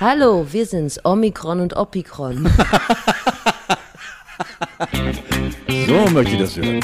[0.00, 2.48] Hallo, wir sind's, Omikron und Opikron.
[5.86, 6.80] So möchte ich das hören.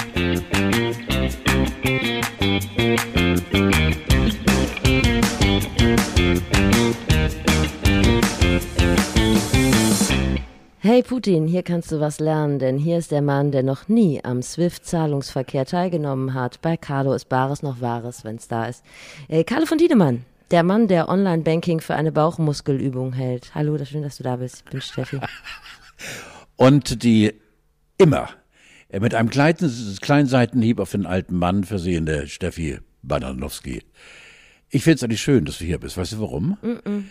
[10.81, 14.23] Hey Putin, hier kannst du was lernen, denn hier ist der Mann, der noch nie
[14.25, 16.61] am SWIFT-Zahlungsverkehr teilgenommen hat.
[16.61, 18.85] Bei Carlo ist Bares noch Wahres, wenn's da ist.
[19.29, 23.55] Äh, Carlo von Tiedemann, der Mann, der Online-Banking für eine Bauchmuskelübung hält.
[23.55, 24.63] Hallo, schön, dass du da bist.
[24.65, 25.21] Ich bin Steffi.
[26.57, 27.35] Und die
[27.99, 28.29] immer
[28.93, 33.83] mit einem kleinen, kleinen Seitenhieb auf den alten Mann versehene Steffi Bananowski.
[34.71, 35.97] Ich finde es eigentlich schön, dass du hier bist.
[35.97, 36.57] Weißt du warum?
[36.63, 37.05] Mm -mm.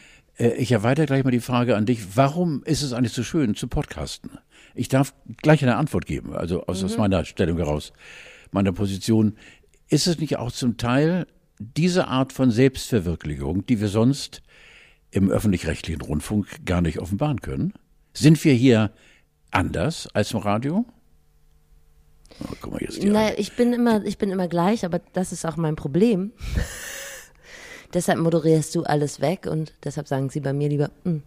[0.57, 2.17] Ich erweitere gleich mal die Frage an dich.
[2.17, 4.31] Warum ist es eigentlich so schön zu podcasten?
[4.73, 6.85] Ich darf gleich eine Antwort geben, also aus, mhm.
[6.87, 7.93] aus meiner Stellung heraus,
[8.51, 9.37] meiner Position.
[9.87, 11.27] Ist es nicht auch zum Teil
[11.59, 14.41] diese Art von Selbstverwirklichung, die wir sonst
[15.11, 17.73] im öffentlich-rechtlichen Rundfunk gar nicht offenbaren können?
[18.13, 18.91] Sind wir hier
[19.51, 20.85] anders als im Radio?
[22.43, 25.45] Oh, guck mal, jetzt naja, ich bin immer, ich bin immer gleich, aber das ist
[25.45, 26.31] auch mein Problem.
[27.93, 31.23] deshalb moderierst du alles weg und deshalb sagen sie bei mir lieber, hm,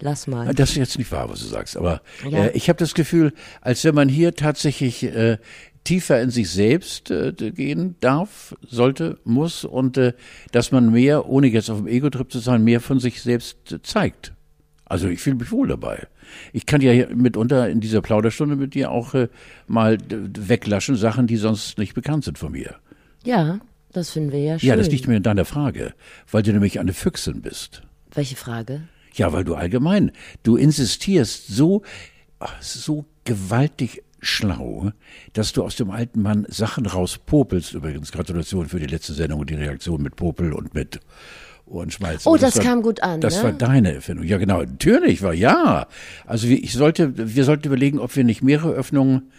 [0.00, 0.54] lass mal.
[0.54, 2.46] Das ist jetzt nicht wahr, was du sagst, aber ja.
[2.46, 5.38] äh, ich habe das Gefühl, als wenn man hier tatsächlich äh,
[5.84, 10.12] tiefer in sich selbst äh, gehen darf, sollte, muss und äh,
[10.52, 13.82] dass man mehr, ohne jetzt auf dem Ego-Trip zu sein, mehr von sich selbst äh,
[13.82, 14.32] zeigt.
[14.84, 16.08] Also ich fühle mich wohl dabei.
[16.52, 19.28] Ich kann ja mitunter in dieser Plauderstunde mit dir auch äh,
[19.66, 22.76] mal weglaschen Sachen, die sonst nicht bekannt sind von mir.
[23.24, 23.60] Ja,
[23.92, 24.68] das finden wir ja schön.
[24.68, 25.94] Ja, das liegt mir in deiner Frage,
[26.30, 27.82] weil du nämlich eine Füchsin bist.
[28.12, 28.82] Welche Frage?
[29.14, 31.82] Ja, weil du allgemein, du insistierst so,
[32.60, 34.92] so gewaltig schlau,
[35.32, 37.74] dass du aus dem alten Mann Sachen rauspopelst.
[37.74, 41.00] Übrigens, Gratulation für die letzte Sendung und die Reaktion mit Popel und mit
[41.66, 42.26] Ohrenschmalz.
[42.26, 43.20] Oh, das, das war, kam gut an.
[43.20, 43.44] Das ne?
[43.44, 44.26] war deine Erfindung.
[44.26, 44.60] Ja, genau.
[44.60, 45.86] Natürlich war ja.
[46.26, 49.30] Also ich sollte, wir sollten überlegen, ob wir nicht mehrere Öffnungen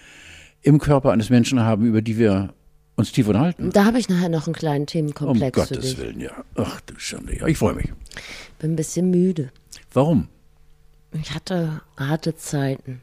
[0.61, 2.53] im Körper eines Menschen haben, über die wir
[2.95, 3.71] uns tief unterhalten.
[3.71, 5.57] Da habe ich nachher noch einen kleinen Themenkomplex.
[5.57, 6.31] Um Gottes Willen, ja.
[6.55, 7.47] Ach du Schande, ja.
[7.47, 7.91] Ich freue mich.
[8.59, 9.51] Bin ein bisschen müde.
[9.93, 10.27] Warum?
[11.13, 13.01] Ich hatte harte Zeiten.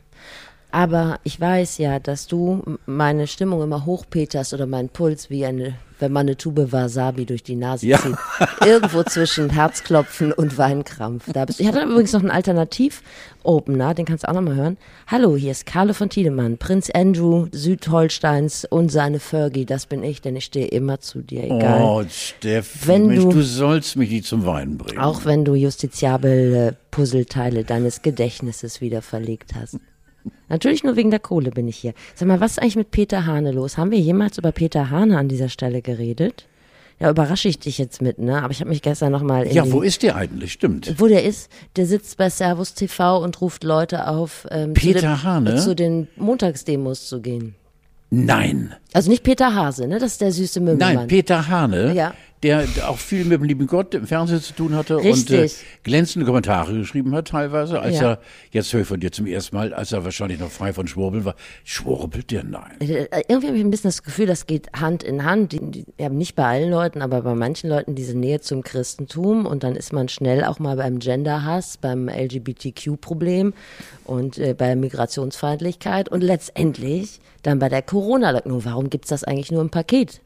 [0.71, 5.75] Aber ich weiß ja, dass du meine Stimmung immer hochpeterst oder meinen Puls wie eine
[6.01, 7.99] wenn man eine Tube Wasabi durch die Nase ja.
[7.99, 8.17] zieht.
[8.65, 11.33] Irgendwo zwischen Herzklopfen und Weinkrampf.
[11.33, 14.77] Da bist, ich hatte übrigens noch einen Alternativ-Opener, den kannst du auch nochmal hören.
[15.06, 19.67] Hallo, hier ist Carlo von Tiedemann, Prinz Andrew Südholsteins und seine Fergie.
[19.67, 21.83] Das bin ich, denn ich stehe immer zu dir, egal.
[21.83, 25.00] Oh, Steff, wenn Mensch, du, du sollst mich nicht zum Weinen bringen.
[25.00, 29.79] Auch wenn du justiziable Puzzleteile deines Gedächtnisses wieder verlegt hast.
[30.49, 31.94] Natürlich nur wegen der Kohle bin ich hier.
[32.15, 33.77] Sag mal, was ist eigentlich mit Peter Hane los?
[33.77, 36.47] Haben wir jemals über Peter Hane an dieser Stelle geredet?
[37.00, 38.43] Ja, überrasche ich dich jetzt mit, ne?
[38.43, 39.47] Aber ich habe mich gestern nochmal.
[39.53, 40.53] Ja, wo ist der eigentlich?
[40.53, 40.94] Stimmt.
[40.99, 45.06] Wo der ist, der sitzt bei Servus TV und ruft Leute auf, ähm, Peter zu,
[45.06, 45.56] den, Hane?
[45.56, 47.55] zu den Montagsdemos zu gehen.
[48.11, 48.75] Nein.
[48.94, 49.99] Also nicht Peter Hase, ne?
[50.00, 50.94] Das ist der süße Mümmelmann.
[50.94, 51.94] Nein, Peter Hane.
[51.94, 55.38] Ja der auch viel mit dem lieben Gott im Fernsehen zu tun hatte Richtig.
[55.38, 55.50] und äh,
[55.82, 58.12] glänzende Kommentare geschrieben hat teilweise, als ja.
[58.12, 58.19] er,
[58.53, 61.25] jetzt höre ich von dir zum ersten Mal, als er wahrscheinlich noch frei von Schwurbeln
[61.25, 61.34] war.
[61.65, 62.44] Schwurbelt der?
[62.44, 62.76] Nein.
[62.81, 65.53] Äh, äh, irgendwie habe ich ein bisschen das Gefühl, das geht Hand in Hand.
[65.53, 69.44] Die, die, ja, nicht bei allen Leuten, aber bei manchen Leuten diese Nähe zum Christentum
[69.44, 73.53] und dann ist man schnell auch mal beim Genderhass, beim LGBTQ-Problem
[74.05, 78.65] und äh, bei Migrationsfeindlichkeit und letztendlich dann bei der Corona-Leugnung.
[78.65, 80.20] Warum gibt's das eigentlich nur im Paket?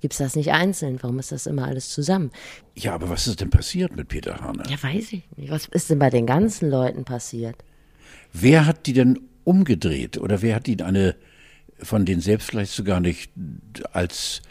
[0.00, 0.98] Gibt es das nicht einzeln?
[1.02, 2.30] Warum ist das immer alles zusammen?
[2.74, 4.62] Ja, aber was ist denn passiert mit Peter Hane?
[4.68, 5.50] Ja, weiß ich nicht.
[5.50, 7.56] Was ist denn bei den ganzen Leuten passiert?
[8.32, 10.18] Wer hat die denn umgedreht?
[10.18, 11.16] Oder wer hat ihnen eine
[11.82, 13.30] von denen selbst vielleicht sogar nicht
[13.92, 14.42] als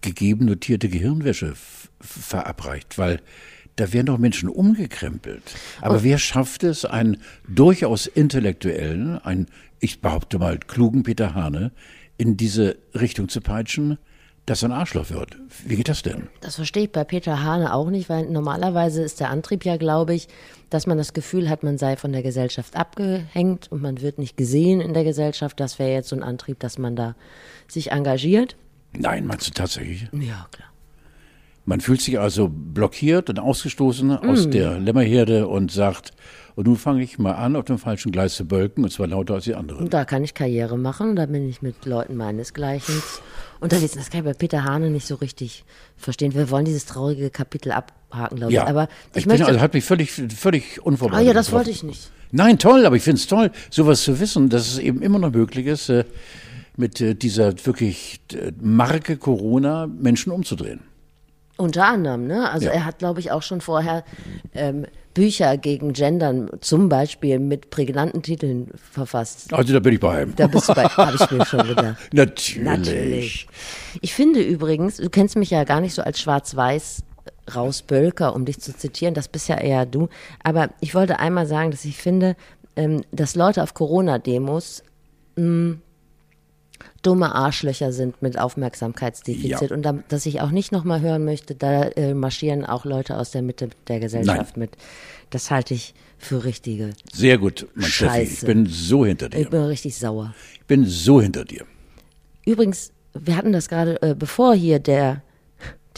[0.00, 1.54] gegeben notierte Gehirnwäsche
[2.00, 2.96] verabreicht?
[2.96, 3.20] Weil
[3.76, 5.42] da werden doch Menschen umgekrempelt.
[5.80, 6.02] Aber oh.
[6.02, 9.46] wer schafft es, einen durchaus intellektuellen, einen,
[9.80, 11.72] ich behaupte mal, klugen Peter Hane
[12.16, 13.98] in diese Richtung zu peitschen?
[14.46, 15.36] Dass er ein Arschloch wird.
[15.64, 16.28] Wie geht das denn?
[16.40, 20.14] Das verstehe ich bei Peter Hane auch nicht, weil normalerweise ist der Antrieb ja, glaube
[20.14, 20.28] ich,
[20.70, 24.36] dass man das Gefühl hat, man sei von der Gesellschaft abgehängt und man wird nicht
[24.36, 25.58] gesehen in der Gesellschaft.
[25.60, 27.14] Das wäre jetzt so ein Antrieb, dass man da
[27.68, 28.56] sich engagiert.
[28.92, 30.08] Nein, meinst du tatsächlich?
[30.12, 30.73] Ja, klar.
[31.64, 34.28] Man fühlt sich also blockiert und ausgestoßen mm.
[34.28, 36.12] aus der Lämmerherde und sagt,
[36.56, 39.34] und nun fange ich mal an, auf dem falschen Gleis zu bölken, und zwar lauter
[39.34, 39.84] als die anderen.
[39.84, 42.94] Und da kann ich Karriere machen, da bin ich mit Leuten meinesgleichen
[43.60, 43.94] unterwegs.
[43.94, 45.64] Das kann ich bei Peter Hane nicht so richtig
[45.96, 46.34] verstehen.
[46.34, 48.56] Wir wollen dieses traurige Kapitel abhaken, glaube ich.
[48.56, 51.26] Ja, aber ich, ich möchte, also hat mich völlig, völlig unvorbereitet.
[51.26, 52.10] Ah ja, das wollte ich nicht.
[52.30, 55.32] Nein, toll, aber ich finde es toll, sowas zu wissen, dass es eben immer noch
[55.32, 56.04] möglich ist, äh,
[56.76, 60.80] mit äh, dieser wirklich äh, Marke Corona Menschen umzudrehen.
[61.56, 62.50] Unter anderem, ne?
[62.50, 62.72] Also ja.
[62.72, 64.04] er hat, glaube ich, auch schon vorher
[64.54, 69.54] ähm, Bücher gegen Gendern, zum Beispiel mit prägnanten Titeln verfasst.
[69.54, 70.34] Also da bin ich bei ihm.
[70.34, 71.96] Da bist du bei, habe ich mir schon gedacht.
[72.12, 72.56] Natürlich.
[72.64, 73.46] Natürlich.
[74.00, 77.04] Ich finde übrigens, du kennst mich ja gar nicht so als schwarz-weiß
[77.54, 80.08] rausbölker, um dich zu zitieren, das bist ja eher du.
[80.42, 82.36] Aber ich wollte einmal sagen, dass ich finde,
[82.74, 84.82] ähm, dass Leute auf Corona-Demos
[85.36, 85.80] hm,
[87.04, 89.76] dumme Arschlöcher sind mit Aufmerksamkeitsdefizit Ja.
[89.76, 93.30] und da, dass ich auch nicht nochmal hören möchte, da äh, marschieren auch Leute aus
[93.30, 94.70] der Mitte der Gesellschaft mit.
[95.30, 96.90] Das halte ich für richtige.
[97.12, 98.22] Sehr gut, mein Steffi.
[98.22, 98.46] Ich Scheiße.
[98.46, 99.40] bin so hinter dir.
[99.40, 100.34] Ich bin richtig sauer.
[100.54, 101.64] Ich bin so hinter dir.
[102.46, 105.22] Übrigens, wir hatten das gerade, äh, bevor hier der,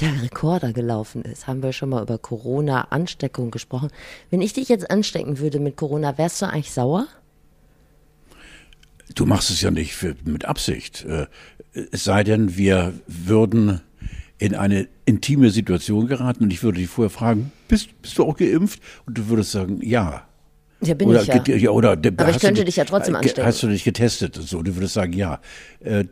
[0.00, 3.88] der Rekorder gelaufen ist, haben wir schon mal über Corona-Ansteckung gesprochen.
[4.30, 7.06] Wenn ich dich jetzt anstecken würde mit Corona, wärst du eigentlich sauer?
[9.14, 11.04] Du machst es ja nicht für, mit Absicht.
[11.04, 11.26] Äh,
[11.92, 13.80] Es sei denn, wir würden
[14.38, 18.36] in eine intime Situation geraten und ich würde dich vorher fragen, bist, bist du auch
[18.36, 18.80] geimpft?
[19.06, 20.26] Und du würdest sagen, ja.
[20.82, 21.42] Ja, bin oder, ich ja.
[21.56, 23.46] ja, oder Aber ich könnte dich ja trotzdem äh, anstecken.
[23.46, 24.62] Hast du dich getestet und so?
[24.62, 25.40] Du würdest sagen, ja.
[25.80, 26.04] Äh,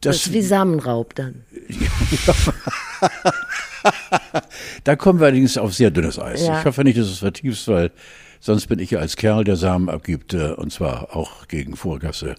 [0.00, 1.44] Das Das, ist wie Samenraub dann.
[4.84, 6.44] da kommen wir allerdings auf sehr dünnes Eis.
[6.44, 6.60] Ja.
[6.60, 7.90] Ich hoffe nicht, dass du es vertiefst, weil
[8.40, 12.34] sonst bin ich als Kerl, der Samen abgibt, und zwar auch gegen Vorgasse,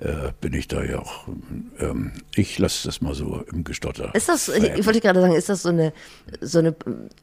[0.00, 1.26] äh, bin ich da ja auch.
[1.80, 4.14] Ähm, ich lasse das mal so im Gestotter.
[4.14, 5.92] Ist das, ich, wollte gerade sagen, ist das so eine,
[6.40, 6.74] so eine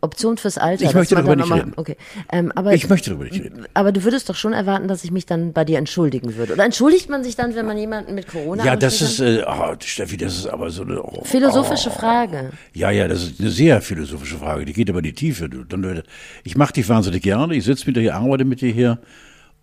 [0.01, 0.83] Option fürs Alter?
[0.83, 1.73] Ich möchte darüber nicht nochmal- reden.
[1.77, 1.95] Okay.
[2.31, 3.65] Ähm, aber, Ich möchte darüber nicht reden.
[3.73, 6.53] aber du würdest doch schon erwarten, dass ich mich dann bei dir entschuldigen würde.
[6.53, 9.73] Oder entschuldigt man sich dann, wenn man jemanden mit Corona Ja, das ist, äh, oh,
[9.79, 11.01] Steffi, das ist aber so eine.
[11.01, 12.51] Oh, Philosophische Frage.
[12.73, 14.65] Ja, ja, das ist eine sehr philosophische Frage.
[14.65, 15.47] Die geht aber in die Tiefe.
[15.47, 16.03] Du, dann,
[16.43, 17.55] ich mache dich wahnsinnig gerne.
[17.55, 18.99] Ich sitze mit dir hier, arbeite mit dir hier.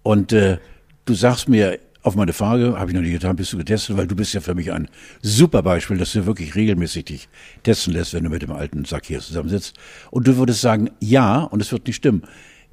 [0.03, 0.57] Und äh,
[1.05, 3.97] du sagst mir auf meine Frage, habe ich noch nicht getan, bist du getestet?
[3.97, 4.89] Weil du bist ja für mich ein
[5.23, 7.29] super Beispiel, dass du wirklich regelmäßig dich
[7.63, 9.75] testen lässt, wenn du mit dem alten Sack hier zusammensitzt.
[10.11, 12.23] Und du würdest sagen, ja, und es wird nicht stimmen.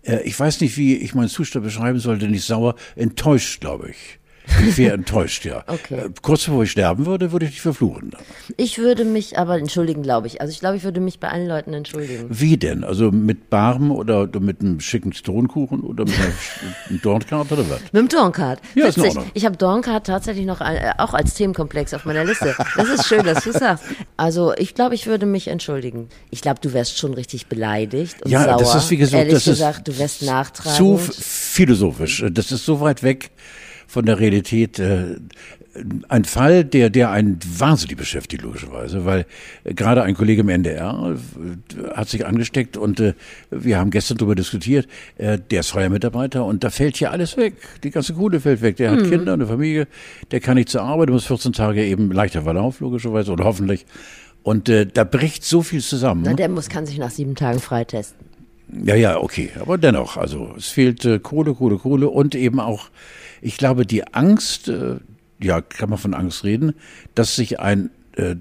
[0.02, 4.19] Äh, ich weiß nicht, wie ich meinen Zustand beschreiben sollte, nicht sauer, enttäuscht, glaube ich.
[4.68, 5.64] Ich wäre enttäuscht, ja.
[5.68, 5.96] Okay.
[5.96, 8.12] Äh, kurz bevor ich sterben würde, würde ich dich verfluchen.
[8.58, 10.42] Ich würde mich aber entschuldigen, glaube ich.
[10.42, 12.26] Also ich glaube, ich würde mich bei allen Leuten entschuldigen.
[12.30, 12.84] Wie denn?
[12.84, 16.14] Also mit Barm oder mit einem schicken Zitronenkuchen oder mit
[16.90, 17.80] einem Dornkart oder was?
[17.92, 18.60] Mit dem Dorncard.
[18.76, 19.18] Ja, ist in Witzig.
[19.18, 19.32] Ordnung.
[19.36, 22.56] Ich habe Dorncard tatsächlich noch äh, auch als Themenkomplex auf meiner Liste.
[22.76, 23.84] Das ist schön, dass du sagst.
[24.18, 26.10] Also ich glaube, ich würde mich entschuldigen.
[26.32, 28.58] Ich glaube, du wärst schon richtig beleidigt und Ja, sauer.
[28.58, 30.78] das ist wie gesagt, Ehrlich das ist gesagt, du wärst nachtragend.
[30.78, 32.26] zu philosophisch.
[32.32, 33.32] Das ist so weit weg
[33.90, 34.80] von der Realität.
[34.80, 35.16] äh,
[36.10, 39.26] Ein Fall, der, der einen wahnsinnig beschäftigt, logischerweise, weil
[39.64, 43.14] äh, gerade ein Kollege im NDR äh, hat sich angesteckt und äh,
[43.52, 44.88] wir haben gestern darüber diskutiert,
[45.18, 47.54] äh, der ist freier Mitarbeiter und da fällt hier alles weg.
[47.84, 48.76] Die ganze Kohle fällt weg.
[48.78, 49.10] Der hat Mhm.
[49.10, 49.88] Kinder, eine Familie,
[50.32, 53.86] der kann nicht zur Arbeit, muss 14 Tage eben leichter Verlauf, logischerweise, oder hoffentlich.
[54.44, 56.24] Und äh, da bricht so viel zusammen.
[56.26, 58.26] Na, der muss, kann sich nach sieben Tagen freitesten.
[58.72, 59.52] Ja, ja, okay.
[59.60, 62.90] Aber dennoch, also es fehlt äh, Kohle, Kohle, Kohle und eben auch,
[63.42, 64.98] ich glaube, die Angst, äh,
[65.42, 66.74] ja, kann man von Angst reden,
[67.16, 68.36] dass sich ein äh,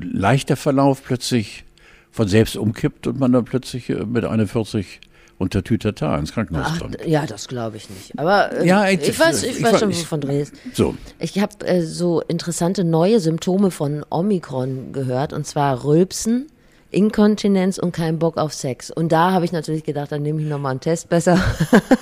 [0.00, 1.64] leichter Verlauf plötzlich
[2.10, 5.00] von selbst umkippt und man dann plötzlich äh, mit 41
[5.38, 6.98] unter Tütata ins Krankenhaus Ach, kommt.
[7.04, 8.16] ja, das glaube ich nicht.
[8.18, 10.52] Aber äh, Ja, ich, ich- weiß, ich, ich weiß schon, wovon du redest.
[10.74, 16.46] So, Ich habe äh, so interessante neue Symptome von Omikron gehört, und zwar Rülpsen,
[16.92, 18.90] Inkontinenz und kein Bock auf Sex.
[18.90, 21.42] Und da habe ich natürlich gedacht, dann nehme ich nochmal einen Test besser.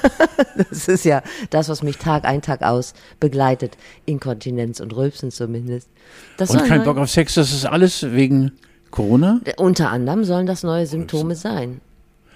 [0.70, 3.76] das ist ja das, was mich Tag ein, Tag aus begleitet.
[4.06, 5.88] Inkontinenz und Rülpsen zumindest.
[6.36, 8.52] Das und kein Bock auf Sex, das ist alles wegen
[8.90, 9.40] Corona?
[9.56, 11.80] Unter anderem sollen das neue Symptome sein.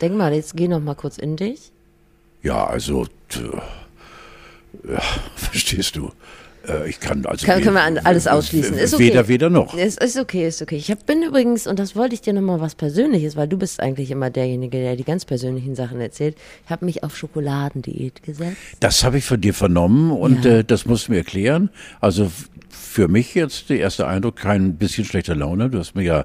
[0.00, 1.72] Denk mal, jetzt geh noch mal kurz in dich.
[2.42, 3.06] Ja, also,
[4.88, 5.00] ja,
[5.36, 6.10] verstehst du.
[6.68, 8.76] Äh, Ich kann also Kann, können wir alles ausschließen.
[8.76, 9.04] Ist okay.
[9.04, 9.74] weder weder noch.
[9.76, 10.76] Ist, ist okay, ist okay.
[10.76, 13.80] Ich hab, bin übrigens, und das wollte ich dir nochmal was Persönliches, weil du bist
[13.80, 16.36] eigentlich immer derjenige, der die ganz persönlichen Sachen erzählt.
[16.64, 18.56] Ich habe mich auf Schokoladendiät gesetzt.
[18.80, 20.58] Das habe ich von dir vernommen und Ja.
[20.58, 21.70] äh, das musst du mir erklären.
[22.00, 22.30] Also
[22.70, 25.70] für mich jetzt der erste Eindruck, kein bisschen schlechter Laune.
[25.70, 26.24] Du hast mir ja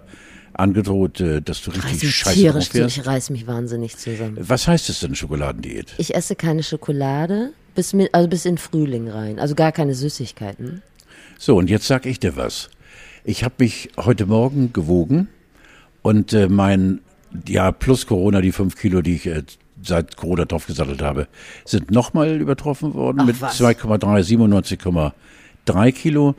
[0.53, 2.97] angedroht, äh, dass du richtig mich scheiße tierisch drauf wärst.
[2.97, 4.37] ich reiß mich wahnsinnig zusammen.
[4.39, 5.93] Was heißt es denn, Schokoladendiät?
[5.97, 9.39] Ich esse keine Schokolade bis, also bis in Frühling rein.
[9.39, 10.81] Also gar keine Süßigkeiten.
[11.37, 12.69] So, und jetzt sag ich dir was.
[13.23, 15.29] Ich habe mich heute Morgen gewogen
[16.01, 16.99] und äh, mein,
[17.47, 19.43] ja, plus Corona, die fünf Kilo, die ich äh,
[19.81, 21.27] seit Corona drauf gesattelt habe,
[21.63, 23.59] sind nochmal übertroffen worden Ach, mit was.
[23.59, 25.13] 2,3,
[25.65, 26.35] 97,3 Kilo.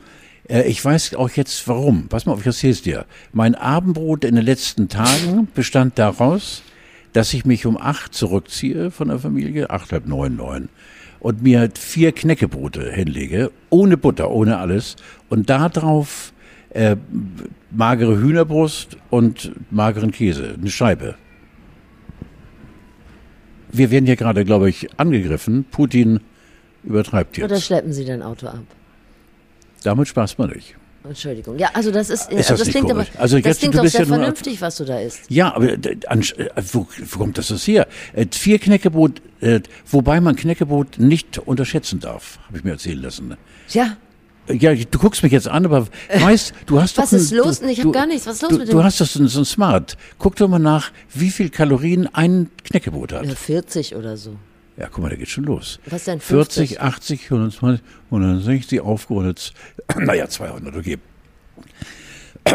[0.47, 2.07] Äh, ich weiß auch jetzt warum.
[2.07, 3.05] Pass mal auf, ich erzähl's dir.
[3.33, 6.61] Mein Abendbrot in den letzten Tagen bestand daraus,
[7.13, 10.69] dass ich mich um acht zurückziehe von der Familie, acht, halb neun, neun,
[11.21, 14.97] und mir vier Knäckebrote hinlege, ohne Butter, ohne alles,
[15.29, 16.33] und da drauf
[16.71, 16.97] äh,
[17.71, 21.15] magere Hühnerbrust und mageren Käse, eine Scheibe.
[23.71, 25.65] wir werden hier gerade, glaube ich, angegriffen.
[25.71, 26.19] Putin
[26.83, 27.51] übertreibt jetzt.
[27.51, 28.63] Oder schleppen Sie dein Auto ab?
[29.83, 30.75] Damit spaßt man nicht.
[31.03, 31.57] Entschuldigung.
[31.57, 33.09] Ja, also das ist, Ist also das das nicht klingt aber, komisch?
[33.17, 35.21] Also das jetzt, klingt du doch sehr ja vernünftig, was du da isst.
[35.29, 37.87] Ja, aber äh, an, äh, wo, wo kommt das das her?
[38.13, 43.35] Äh, Vier Knäckebrot, äh, wobei man Knäckebrot nicht unterschätzen darf, habe ich mir erzählen lassen.
[43.69, 43.97] Ja,
[44.47, 47.59] Ja, du guckst mich jetzt an, aber weißt, du hast doch Was ist ein- los?
[47.61, 48.25] Du, Ich hab du, gar nichts.
[48.27, 49.97] Was ist los du, mit Du dem- hast doch so ein, so ein Smart.
[50.17, 53.25] Guck doch mal nach, wie viel Kalorien ein Knäckebrot hat.
[53.25, 54.35] ja, 40 oder so.
[54.81, 55.79] Ja, guck mal, da geht schon los.
[55.85, 56.81] Was denn 40, 50?
[56.81, 59.53] 80, 120, 160 aufgerundet.
[59.95, 60.97] Naja, 200, okay.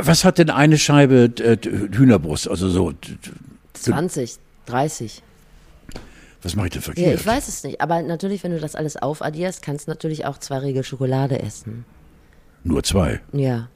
[0.02, 2.48] Was hat denn eine Scheibe äh, Hühnerbrust?
[2.48, 2.92] Also so,
[3.74, 5.22] 20, 30.
[6.42, 7.20] was mache ich denn Ja, verkehrt?
[7.20, 7.80] ich weiß es nicht.
[7.80, 11.84] Aber natürlich, wenn du das alles aufaddierst, kannst du natürlich auch zwei Riegel Schokolade essen.
[12.64, 13.20] Nur zwei.
[13.32, 13.68] Ja.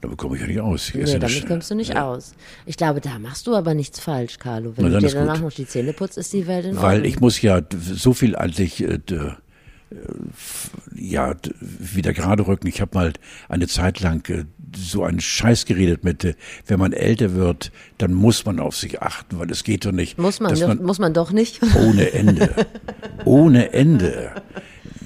[0.00, 0.88] Damit komme ich ja nicht aus.
[0.88, 2.34] Ich Nee, damit kommst du nicht aus.
[2.66, 4.72] Ich glaube, da machst du aber nichts falsch, Carlo.
[4.76, 5.22] Wenn Na, du dir ist gut.
[5.22, 7.04] danach noch die Zähne putzt, ist die Welt in Weil Ordnung.
[7.04, 9.32] ich muss ja so viel eigentlich äh, äh,
[10.94, 12.66] ja wieder gerade rücken.
[12.66, 13.12] Ich habe mal
[13.48, 14.44] eine Zeit lang äh,
[14.76, 16.34] so einen Scheiß geredet mit, äh,
[16.66, 20.18] wenn man älter wird, dann muss man auf sich achten, weil es geht doch nicht,
[20.18, 21.60] muss man, man muss man doch nicht.
[21.76, 22.50] ohne Ende,
[23.24, 24.32] ohne Ende.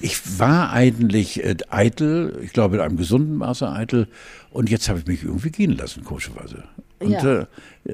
[0.00, 4.06] Ich war eigentlich äh, eitel, ich glaube in einem gesunden Maße eitel,
[4.50, 6.64] und jetzt habe ich mich irgendwie gehen lassen, komischerweise.
[7.00, 7.40] Und Ja.
[7.42, 7.46] äh,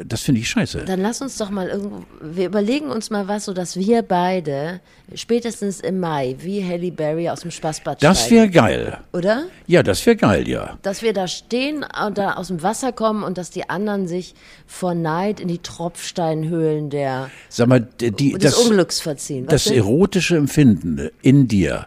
[0.07, 0.85] das finde ich scheiße.
[0.87, 4.81] Dann lass uns doch mal irgendwo, wir überlegen uns mal was, so dass wir beide
[5.15, 8.99] spätestens im Mai wie Halle Berry aus dem Spaßbad Das wäre geil.
[9.13, 9.45] Oder?
[9.67, 10.79] Ja, das wäre geil, ja.
[10.83, 14.35] Dass wir da stehen und da aus dem Wasser kommen und dass die anderen sich
[14.67, 19.45] vor Neid in die Tropfsteinhöhlen der, Sag mal, die, des das, Unglücks verziehen.
[19.47, 19.75] Was das denn?
[19.77, 21.87] erotische Empfinden in dir,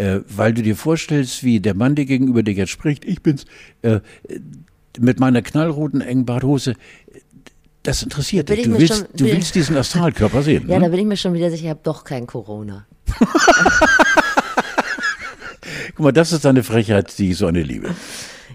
[0.00, 3.44] äh, weil du dir vorstellst, wie der Mann dir gegenüber dir jetzt spricht, ich bin's,
[3.82, 4.00] äh,
[4.98, 6.74] mit meiner knallroten engen Badhose,
[7.82, 8.66] das interessiert Bin dich.
[8.66, 10.68] ich Du willst, schon- du willst diesen Astralkörper sehen.
[10.68, 10.84] Ja, ne?
[10.86, 12.86] da bin ich mir schon wieder sicher, ich habe doch kein Corona.
[15.94, 17.94] Guck mal, das ist eine Frechheit, die ich so eine liebe.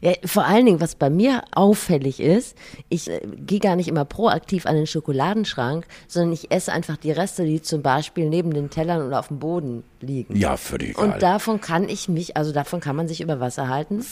[0.02, 2.58] Ja, vor allen Dingen, was bei mir auffällig ist,
[2.90, 7.12] ich äh, gehe gar nicht immer proaktiv an den Schokoladenschrank, sondern ich esse einfach die
[7.12, 10.36] Reste, die zum Beispiel neben den Tellern oder auf dem Boden liegen.
[10.36, 11.14] Ja, völlig egal.
[11.14, 14.06] Und davon kann ich mich, also davon kann man sich über Wasser halten.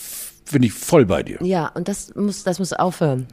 [0.52, 1.38] Bin ich voll bei dir.
[1.42, 3.28] Ja, und das muss, das muss aufhören.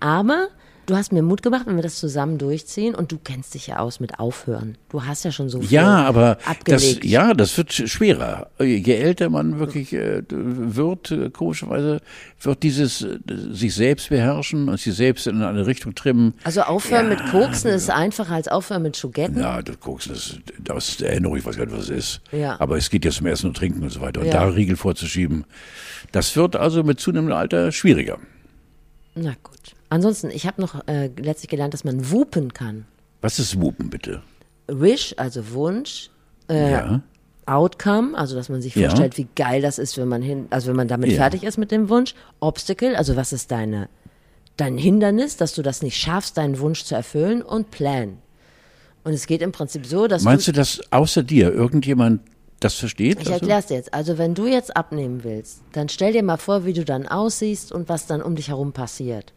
[0.00, 0.48] Aber
[0.86, 3.78] du hast mir Mut gemacht, wenn wir das zusammen durchziehen und du kennst dich ja
[3.78, 4.76] aus mit Aufhören.
[4.90, 7.04] Du hast ja schon so viel Ja, aber das, abgelegt.
[7.04, 8.50] ja, das wird sch- schwerer.
[8.60, 12.00] Je älter man wirklich äh, wird, äh, komischerweise,
[12.40, 13.18] wird dieses äh,
[13.50, 16.34] sich selbst beherrschen und sich selbst in eine Richtung trimmen.
[16.44, 19.38] Also aufhören mit Koksen ist einfacher als aufhören mit Schogetten.
[19.40, 22.20] Ja, das guckst das, das ist Erinnerung, ich weiß gar nicht, was es ist.
[22.32, 22.60] Ja.
[22.60, 24.20] Aber es geht jetzt um Essen und Trinken und so weiter.
[24.20, 24.32] Und Ja.
[24.32, 25.44] da Riegel vorzuschieben,
[26.12, 28.18] das wird also mit zunehmendem Alter schwieriger.
[29.16, 29.73] Na gut.
[29.94, 32.84] Ansonsten, ich habe noch äh, letztlich gelernt, dass man wupen kann.
[33.20, 34.22] Was ist Wupen, bitte?
[34.66, 36.10] Wish, also Wunsch,
[36.50, 37.00] äh, ja.
[37.46, 38.88] Outcome, also dass man sich Ja.
[38.88, 41.18] vorstellt, wie geil das ist, wenn man hin, also wenn man damit Ja.
[41.18, 42.14] fertig ist mit dem Wunsch.
[42.40, 43.88] Obstacle, also was ist deine
[44.56, 48.18] dein Hindernis, dass du das nicht schaffst, deinen Wunsch zu erfüllen und Plan.
[49.04, 52.20] Und es geht im Prinzip so, dass Meinst du, du, dass außer dir irgendjemand
[52.58, 53.14] das versteht?
[53.20, 53.94] ich Also- erklär's dir jetzt.
[53.94, 57.70] Also wenn du jetzt abnehmen willst, dann stell dir mal vor, wie du dann aussiehst
[57.70, 59.32] und was dann um dich herum passiert.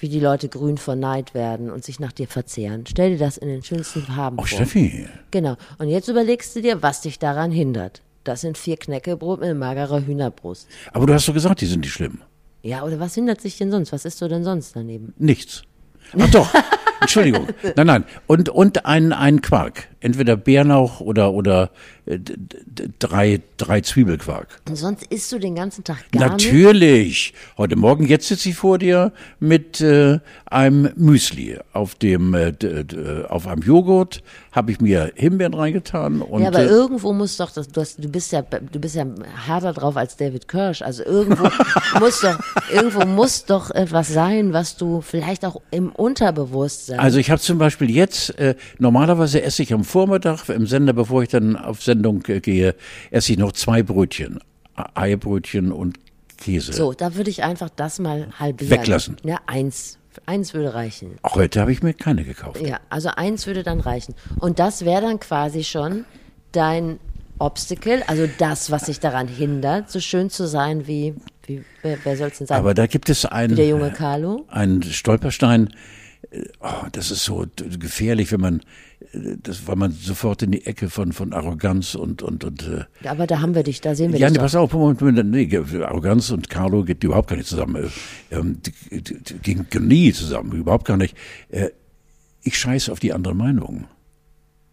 [0.00, 2.84] Wie die Leute grün vor Neid werden und sich nach dir verzehren.
[2.88, 4.48] Stell dir das in den schönsten Farben Oh, vor.
[4.48, 5.06] Steffi.
[5.30, 5.56] Genau.
[5.78, 8.00] Und jetzt überlegst du dir, was dich daran hindert.
[8.24, 10.66] Das sind vier Knäckebrot mit magerer Hühnerbrust.
[10.92, 12.22] Aber du hast doch gesagt, die sind nicht schlimm.
[12.62, 13.92] Ja, oder was hindert sich denn sonst?
[13.92, 15.12] Was isst du denn sonst daneben?
[15.18, 15.62] Nichts.
[16.18, 16.48] Ach doch.
[17.00, 17.48] Entschuldigung.
[17.76, 18.04] Nein, nein.
[18.26, 19.88] Und, und ein, ein Quark.
[20.00, 21.70] Entweder Bärlauch oder, oder
[22.06, 22.18] äh,
[22.98, 24.60] drei, drei Zwiebelquark.
[24.68, 26.46] Und sonst isst du den ganzen Tag gar nicht.
[26.46, 27.34] Natürlich.
[27.58, 31.58] Heute Morgen, jetzt sitze ich vor dir mit äh, einem Müsli.
[31.72, 32.54] Auf dem, äh,
[33.28, 36.22] auf einem Joghurt habe ich mir Himbeeren reingetan.
[36.22, 38.96] Und, Ja, aber äh, irgendwo muss doch, das, du, hast, du bist ja, du bist
[38.96, 39.06] ja
[39.46, 40.82] härter drauf als David Kirsch.
[40.82, 41.44] Also irgendwo
[42.00, 42.38] muss doch,
[42.72, 46.98] irgendwo muss doch etwas sein, was du vielleicht auch im Unterbewusstsein.
[46.98, 51.22] Also ich habe zum Beispiel jetzt, äh, normalerweise esse ich am Vormittag im Sender, bevor
[51.22, 52.74] ich dann auf Sendung äh, gehe,
[53.10, 54.40] esse ich noch zwei Brötchen.
[54.94, 55.98] Eibrötchen und
[56.38, 56.72] Käse.
[56.72, 58.70] so, da würde ich einfach das mal halbieren.
[58.70, 59.16] Weglassen.
[59.24, 59.98] Ja, eins.
[60.26, 61.18] Eins würde reichen.
[61.24, 62.60] Heute habe ich mir keine gekauft.
[62.66, 64.14] Ja, also eins würde dann reichen.
[64.40, 66.04] Und das wäre dann quasi schon
[66.52, 66.98] dein
[67.38, 71.14] Obstacle, also das, was dich daran hindert, so schön zu sein wie,
[71.46, 72.58] wie wer, wer soll es denn sein?
[72.58, 74.46] Aber da gibt es einen, der junge Carlo?
[74.48, 75.68] einen Stolperstein.
[76.30, 78.62] äh, Oh, das ist so gefährlich, wenn man, äh,
[79.42, 83.26] das, weil man sofort in die Ecke von, von Arroganz und, und, und äh, Aber
[83.26, 84.44] da haben wir dich, da sehen wir Ja, dich nee, doch.
[84.44, 87.84] pass auf, Moment, Moment, nee, Arroganz und Carlo geht überhaupt gar nicht zusammen.
[88.30, 88.58] Äh, Ähm,
[89.42, 91.16] gehen nie zusammen, überhaupt gar nicht.
[91.48, 91.70] Äh,
[92.42, 93.86] ich scheiße auf die andere Meinung.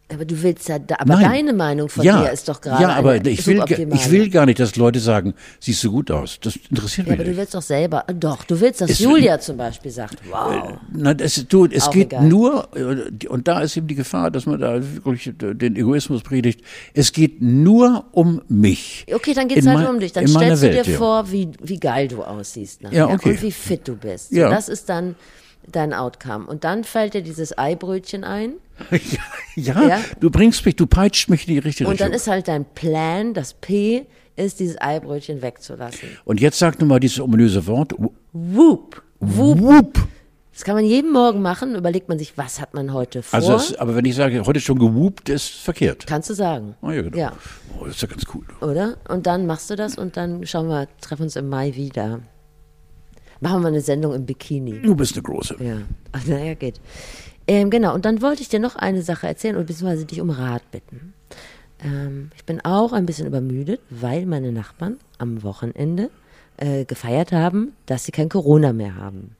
[0.09, 1.23] Aber du willst ja, aber Nein.
[1.23, 3.61] deine Meinung von ja, dir ist doch gerade Ja, aber ich will,
[3.93, 6.39] ich will gar nicht, dass Leute sagen, siehst du gut aus.
[6.41, 7.37] Das interessiert Ja, mich aber du nicht.
[7.39, 10.77] willst doch selber, doch, du willst, dass Es- Julia zum Beispiel sagt, wow.
[10.93, 12.23] Nein, es, du, es Auch geht egal.
[12.25, 16.61] nur, äh, und da ist eben die Gefahr, dass man da wirklich den Egoismus predigt.
[16.93, 19.05] Es geht nur um mich.
[19.13, 20.13] Okay, dann geht's In halt mein- um dich.
[20.13, 20.97] Dann stellst du Welt, dir ja.
[20.97, 23.31] vor, wie, wie geil du aussiehst nachher Ja, okay.
[23.31, 24.31] und wie fit du bist.
[24.31, 24.49] Ja.
[24.49, 25.15] Das ist dann
[25.71, 26.45] dein Outcome.
[26.47, 28.53] Und dann fällt dir dieses Eibrötchen ein
[29.55, 29.99] ja, Ja.
[30.19, 32.15] du bringst mich, du peitscht mich in die richtige und dann Richtung.
[32.21, 34.05] ist halt dein Plan, das P,
[34.35, 36.09] ist dieses Eibrötchen wegzulassen.
[36.25, 37.93] Und jetzt sag nur mal dieses ominöse Wort.
[38.33, 39.01] Whoop.
[39.19, 39.59] Whoop.
[39.59, 40.07] Whoop.
[40.53, 43.37] Das kann man jeden Morgen machen, überlegt man sich, was hat man heute vor.
[43.37, 46.05] Also, es, aber wenn ich sage, heute schon gewoopt, ist verkehrt.
[46.07, 46.75] Kannst du sagen.
[46.81, 47.15] Oh, ja, genau.
[47.17, 47.31] Ja.
[47.79, 48.43] Oh, das ist ja ganz cool.
[48.61, 48.97] Oder?
[49.07, 52.21] Und dann machst du das und dann schauen wir, treffen uns im Mai wieder.
[53.39, 54.81] Machen wir eine Sendung im Bikini.
[54.81, 55.55] Du bist eine große.
[55.59, 55.77] Ja,
[56.11, 56.79] ach, naja, geht.
[57.47, 60.29] Ähm, genau, und dann wollte ich dir noch eine Sache erzählen und beziehungsweise dich um
[60.29, 61.13] Rat bitten.
[61.83, 66.09] Ähm, ich bin auch ein bisschen übermüdet, weil meine Nachbarn am Wochenende
[66.57, 69.35] äh, gefeiert haben, dass sie kein Corona mehr haben.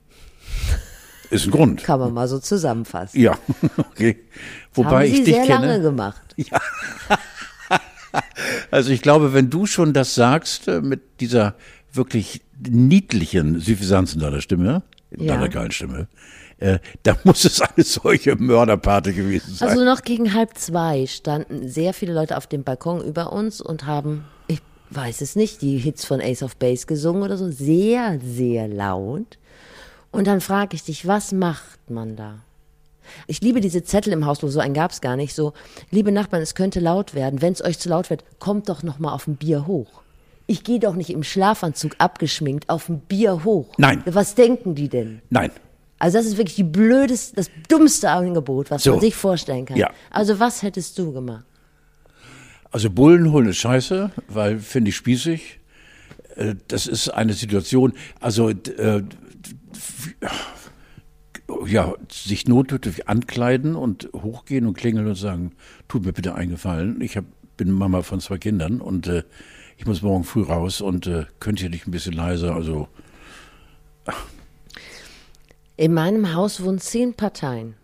[1.30, 1.84] Ist ein Grund.
[1.84, 3.20] Kann man mal so zusammenfassen.
[3.20, 3.36] Ja,
[3.76, 4.24] okay.
[4.72, 5.66] Wobei haben ich sie dich sehr kenne.
[5.66, 6.34] lange gemacht.
[8.70, 11.54] Also ich glaube, wenn du schon das sagst, äh, mit dieser
[11.92, 15.34] wirklich niedlichen Suffisanz in deiner Stimme, in Ja.
[15.34, 16.08] deiner geilen Stimme,
[16.58, 19.68] äh, da muss es eine solche Mörderparty gewesen sein.
[19.68, 23.86] Also noch gegen halb zwei standen sehr viele Leute auf dem Balkon über uns und
[23.86, 24.60] haben, ich
[24.90, 29.38] weiß es nicht, die Hits von Ace of Base gesungen oder so, sehr, sehr laut.
[30.10, 32.40] Und dann frage ich dich, was macht man da?
[33.26, 35.34] Ich liebe diese Zettel im Hausflur, so einen gab es gar nicht.
[35.34, 35.52] So,
[35.90, 37.40] liebe Nachbarn, es könnte laut werden.
[37.40, 40.02] Wenn es euch zu laut wird, kommt doch noch mal auf ein Bier hoch.
[40.50, 43.74] Ich gehe doch nicht im Schlafanzug abgeschminkt auf ein Bier hoch.
[43.76, 44.02] Nein.
[44.06, 45.20] Was denken die denn?
[45.28, 45.50] Nein.
[45.98, 48.92] Also das ist wirklich die blödeste, das dummste Angebot, was So.
[48.92, 49.76] man sich vorstellen kann.
[49.76, 49.90] Ja.
[50.10, 51.44] Also was hättest du gemacht?
[52.70, 55.60] Also Bullen holen ist scheiße, weil finde ich spießig.
[56.36, 59.02] Äh, Das ist eine Situation, also äh,
[61.66, 65.52] ja, sich notdürftig ankleiden und hochgehen und klingeln und sagen,
[65.88, 67.24] tut mir bitte eingefallen, ich hab,
[67.56, 69.24] bin Mama von zwei Kindern und äh,
[69.78, 72.88] ich muss morgen früh raus und äh, könnt ihr nicht ein bisschen leiser, also
[75.76, 77.74] In meinem Haus wohnen zehn Parteien.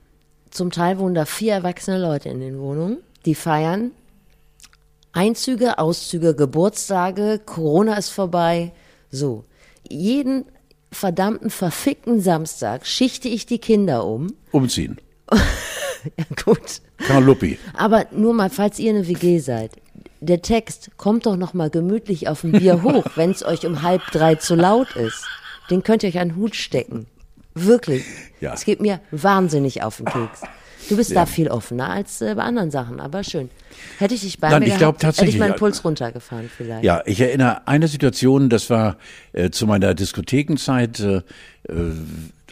[0.50, 2.98] Zum Teil wohnen da vier erwachsene Leute in den Wohnungen.
[3.24, 3.92] Die feiern
[5.12, 8.72] Einzüge, Auszüge, Geburtstage, Corona ist vorbei.
[9.10, 9.44] So.
[9.88, 10.44] Jeden
[10.90, 14.34] verdammten verfickten Samstag schichte ich die Kinder um.
[14.50, 15.00] umziehen.
[16.18, 16.82] Ja, gut.
[16.98, 17.58] Karl Luppi.
[17.72, 19.70] Aber nur mal, falls ihr eine WG seid.
[20.24, 23.82] Der Text kommt doch noch mal gemütlich auf ein Bier hoch, wenn es euch um
[23.82, 25.24] halb drei zu laut ist.
[25.70, 27.06] Den könnt ihr euch an den Hut stecken.
[27.54, 28.04] Wirklich.
[28.40, 28.54] Ja.
[28.54, 30.40] Es geht mir wahnsinnig auf den Keks.
[30.88, 33.48] Du bist da viel offener als äh, bei anderen Sachen, aber schön.
[33.98, 35.56] Hätte ich dich bei Nein, mir ich glaub gehabt, hätte ich meinen ja.
[35.56, 36.84] Puls runtergefahren vielleicht.
[36.84, 38.96] Ja, ich erinnere eine Situation, das war
[39.32, 41.22] äh, zu meiner Diskothekenzeit, äh, äh,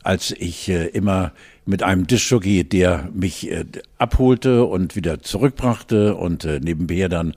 [0.02, 1.32] als ich äh, immer
[1.64, 3.64] mit einem Dischjockey, der mich äh,
[3.98, 7.34] abholte und wieder zurückbrachte und äh, nebenher dann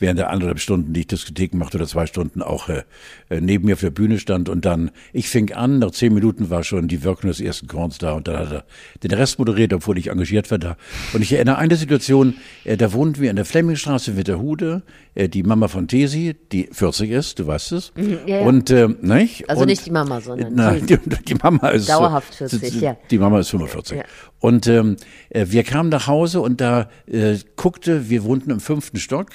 [0.00, 2.82] während der anderthalb Stunden, die ich Diskotheken machte, oder zwei Stunden auch äh,
[3.28, 6.50] äh, neben mir auf der Bühne stand und dann, ich fing an, nach zehn Minuten
[6.50, 8.64] war schon die Wirkung des ersten Korns da und dann hat er
[9.02, 10.76] den Rest moderiert, obwohl ich engagiert war da.
[11.12, 12.34] Und ich erinnere eine Situation,
[12.64, 14.82] äh, da wohnten wir in der Flemmingstraße in Witterhude,
[15.14, 17.92] äh, die Mama von Tesi, die 40 ist, du weißt es.
[17.96, 18.40] ja, ja.
[18.40, 19.48] Und, äh, nicht?
[19.48, 21.00] Also und, nicht die Mama, sondern Nein, Tesi.
[21.06, 22.96] die, die Mama ist Dauerhaft äh, 40, ja.
[23.10, 23.98] Die Mama ist 45.
[23.98, 24.04] Ja.
[24.40, 24.96] Und ähm,
[25.28, 29.28] äh, wir kamen nach Hause und da äh, guckte, wir wohnten im fünften Stock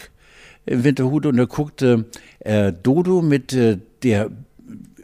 [0.65, 2.06] in Winterhude und da guckte
[2.39, 4.32] äh, Dodo mit äh, der,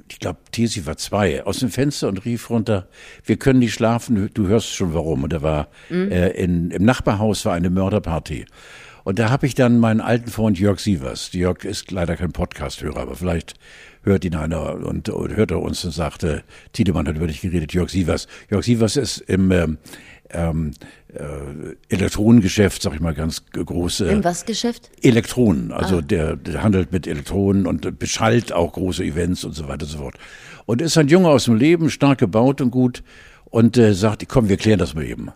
[0.10, 2.88] ich glaube, Tesi war zwei, aus dem Fenster und rief runter,
[3.26, 5.24] wir können nicht schlafen, du hörst schon warum.
[5.24, 8.45] Und da war äh, in, im Nachbarhaus war eine Mörderparty.
[9.04, 11.34] Und da habe ich dann meinen alten Freund Jörg Sievers.
[11.34, 13.56] Jörg ist leider kein Podcast-Hörer, aber vielleicht
[14.04, 16.43] hört ihn einer und, und hört er uns und sagte,
[16.74, 18.28] Tiedemann hat über dich geredet, Jörg Sievers.
[18.50, 19.78] Jörg Sievers ist im ähm,
[20.34, 20.72] ähm,
[21.13, 24.02] äh, Elektronengeschäft, sag ich mal ganz g- groß.
[24.02, 24.89] Äh, Im was Geschäft?
[25.02, 26.02] Elektronen, also Ah.
[26.02, 29.98] der, der handelt mit Elektronen und beschallt auch große Events und so weiter und so
[30.00, 30.15] fort.
[30.65, 33.04] Und ist ein Junge aus dem Leben, stark gebaut und gut
[33.46, 35.30] und äh, sagt, komm, wir klären das mal eben.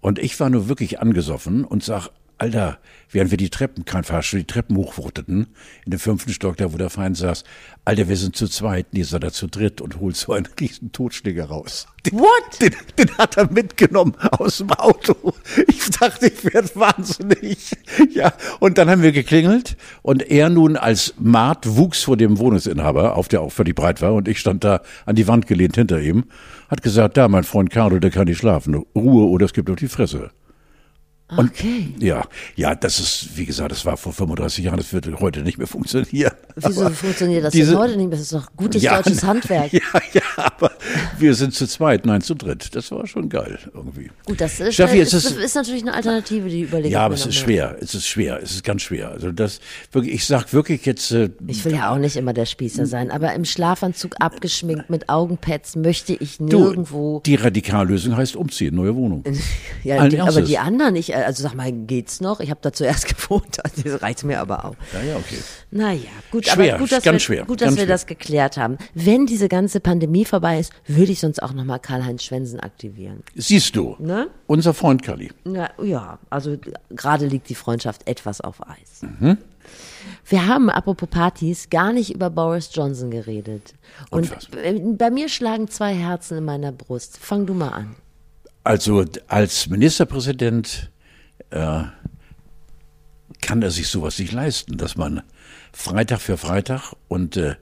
[0.00, 2.78] Und ich war nur wirklich angesoffen und sag, Alter,
[3.10, 5.46] während wir die Treppen, kein Fahrstuhl, die Treppen hochwurteten,
[5.86, 7.44] in dem fünften Stock, da wo der Feind saß,
[7.86, 10.92] Alter, wir sind zu zweit, nee, seid ihr zu dritt und holt so einen riesen
[10.92, 11.86] Totschläger raus.
[12.04, 12.60] Den, What?
[12.60, 15.32] Den, den hat er mitgenommen aus dem Auto.
[15.66, 17.74] Ich dachte, ich werde wahnsinnig.
[18.12, 23.16] Ja, und dann haben wir geklingelt und er nun als Maat wuchs vor dem Wohnungsinhaber,
[23.16, 26.00] auf der auch völlig breit war und ich stand da an die Wand gelehnt hinter
[26.00, 26.24] ihm,
[26.68, 28.84] hat gesagt, da, mein Freund Carlo, der kann nicht schlafen.
[28.94, 30.32] Ruhe oder es gibt auf die Fresse.
[31.28, 31.92] Und, Okay.
[31.98, 35.58] Ja, ja, das ist, wie gesagt, das war vor 35 Jahren, das würde heute nicht
[35.58, 36.30] mehr funktionieren.
[36.54, 38.10] Wieso Aber funktioniert das diese- heute nicht mehr?
[38.10, 39.72] Das ist doch gutes Ja, deutsches Handwerk.
[39.72, 39.80] Ja,
[40.12, 40.70] ja, aber
[41.18, 42.76] wir sind zu zweit, nein, zu dritt.
[42.76, 44.10] Das war schon geil irgendwie.
[44.24, 47.14] Gut, das ist, Steffi, ist, es ist, ist- natürlich eine Alternative, die überlege Ja, aber
[47.14, 49.10] es ist schwer, es ist schwer, es ist ganz schwer.
[49.10, 49.58] Also das
[49.90, 53.10] wirklich, ich sag wirklich jetzt, äh, Ich will ja auch nicht immer der Spießer sein,
[53.10, 57.20] aber im Schlafanzug abgeschminkt mit Augenpads möchte ich du, nirgendwo.
[57.26, 59.24] die Radikallösung heißt umziehen, neue Wohnung.
[59.84, 62.40] Ja, die, aber die anderen, ich, also sag mal, geht's noch?
[62.40, 64.74] Ich habe da zuerst gewohnt, also das reicht mir aber auch.
[64.92, 65.38] Ja, ja, okay.
[65.70, 67.86] Naja, gut, Schwer, aber gut, dass, ganz wir, schwer, gut, dass wir schwer.
[67.86, 68.78] das geklärt haben.
[68.94, 73.22] Wenn diese ganze Pandemie vorbei ist, würde ich sonst auch nochmal Karl-Heinz Schwensen aktivieren.
[73.34, 74.28] Siehst du, Ne?
[74.46, 75.30] unser Freund Kalli.
[75.44, 76.56] Ja, ja, also
[76.90, 79.02] gerade liegt die Freundschaft etwas auf Eis.
[79.02, 79.38] Mhm.
[80.28, 83.74] Wir haben, apropos Partys, gar nicht über Boris Johnson geredet.
[84.10, 87.18] Und, Und bei mir schlagen zwei Herzen in meiner Brust.
[87.18, 87.96] Fang du mal an.
[88.62, 90.90] Also als Ministerpräsident
[91.56, 91.84] äh,
[93.42, 95.22] kann er sich sowas nicht leisten, dass man
[95.72, 97.54] Freitag für Freitag und äh,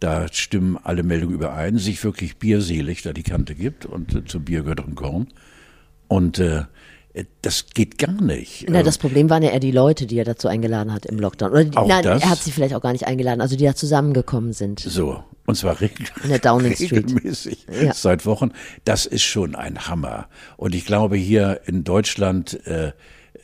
[0.00, 4.44] da stimmen alle Meldungen überein, sich wirklich bierselig da die Kante gibt und äh, zum
[4.44, 5.28] Bier gehört auch ein Korn.
[6.08, 6.64] Und äh,
[7.42, 8.66] das geht gar nicht.
[8.68, 11.50] Na, das Problem waren ja eher die Leute, die er dazu eingeladen hat im Lockdown.
[11.50, 12.22] Oder die, Auch nein, das?
[12.22, 14.80] er hat sie vielleicht auch gar nicht eingeladen, also die da zusammengekommen sind.
[14.80, 17.92] So, und zwar regel regelmäßig Ja.
[17.94, 18.52] seit Wochen.
[18.84, 20.28] Das ist schon ein Hammer.
[20.56, 22.92] Und ich glaube, hier in Deutschland, äh,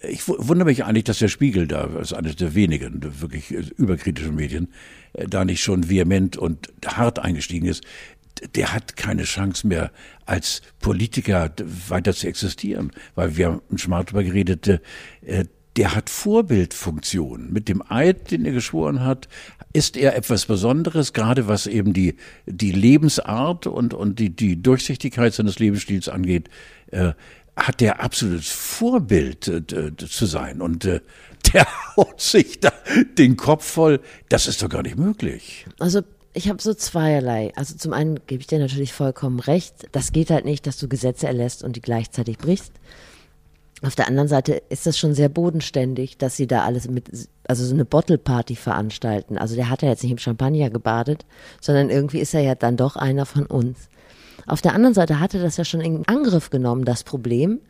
[0.03, 3.53] ich wu- wundere mich eigentlich, dass der Spiegel da, das ist eines der wenigen wirklich
[3.53, 4.69] äh, überkritischen Medien,
[5.13, 7.85] äh, da nicht schon vehement und hart eingestiegen ist.
[8.55, 9.91] Der hat keine Chance mehr,
[10.27, 11.53] als Politiker
[11.89, 12.93] weiter zu existieren.
[13.15, 15.45] Weil wir haben schon mal drüber geredet, äh,
[15.77, 17.53] der hat Vorbildfunktion.
[17.53, 19.29] Mit dem Eid, den er geschworen hat,
[19.73, 25.35] ist er etwas Besonderes, gerade was eben die, die Lebensart und, und die, die Durchsichtigkeit
[25.35, 26.49] seines Lebensstils angeht,
[27.57, 30.61] hat der absolutes Vorbild äh, zu sein.
[30.61, 31.01] Und äh,
[31.53, 31.67] der
[31.97, 32.73] haut sich da
[33.19, 34.01] den Kopf voll.
[34.29, 35.67] Das ist doch gar nicht möglich.
[35.79, 36.03] Also
[36.35, 37.53] ich habe so zweierlei.
[37.57, 39.87] Also zum einen gebe ich dir natürlich vollkommen recht.
[39.93, 42.73] Das geht halt nicht, dass du Gesetze erlässt und die gleichzeitig brichst.
[43.83, 47.11] Auf der anderen Seite ist das schon sehr bodenständig, dass sie da alles mit,
[47.47, 49.37] also so eine Bottle Party veranstalten.
[49.37, 51.27] Also der hat ja jetzt nicht im Champagner gebadet,
[51.61, 53.89] sondern irgendwie ist er ja dann doch einer von uns.
[54.47, 57.61] Auf der anderen Seite hatte das ja schon in Angriff genommen, das Problem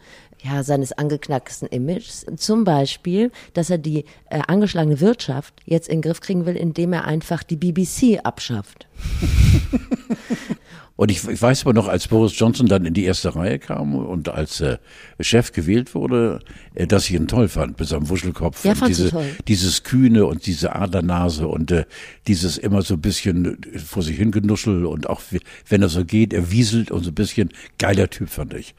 [0.43, 2.27] ja, seines angeknacksten Images.
[2.37, 6.93] Zum Beispiel, dass er die äh, angeschlagene Wirtschaft jetzt in den Griff kriegen will, indem
[6.93, 8.87] er einfach die BBC abschafft.
[10.97, 13.95] Und ich, ich weiß aber noch, als Boris Johnson dann in die erste Reihe kam
[13.95, 14.79] und als äh,
[15.21, 16.41] Chef gewählt wurde,
[16.75, 18.65] äh, dass ich ihn toll fand, mit seinem Wuschelkopf.
[18.65, 19.27] Ja, du diese, toll.
[19.47, 21.85] dieses Kühne und diese Adernase und äh,
[22.27, 25.21] dieses immer so ein bisschen äh, vor sich hingenuschel und auch
[25.69, 28.75] wenn er so geht, er wieselt und so ein bisschen geiler Typ, fand ich.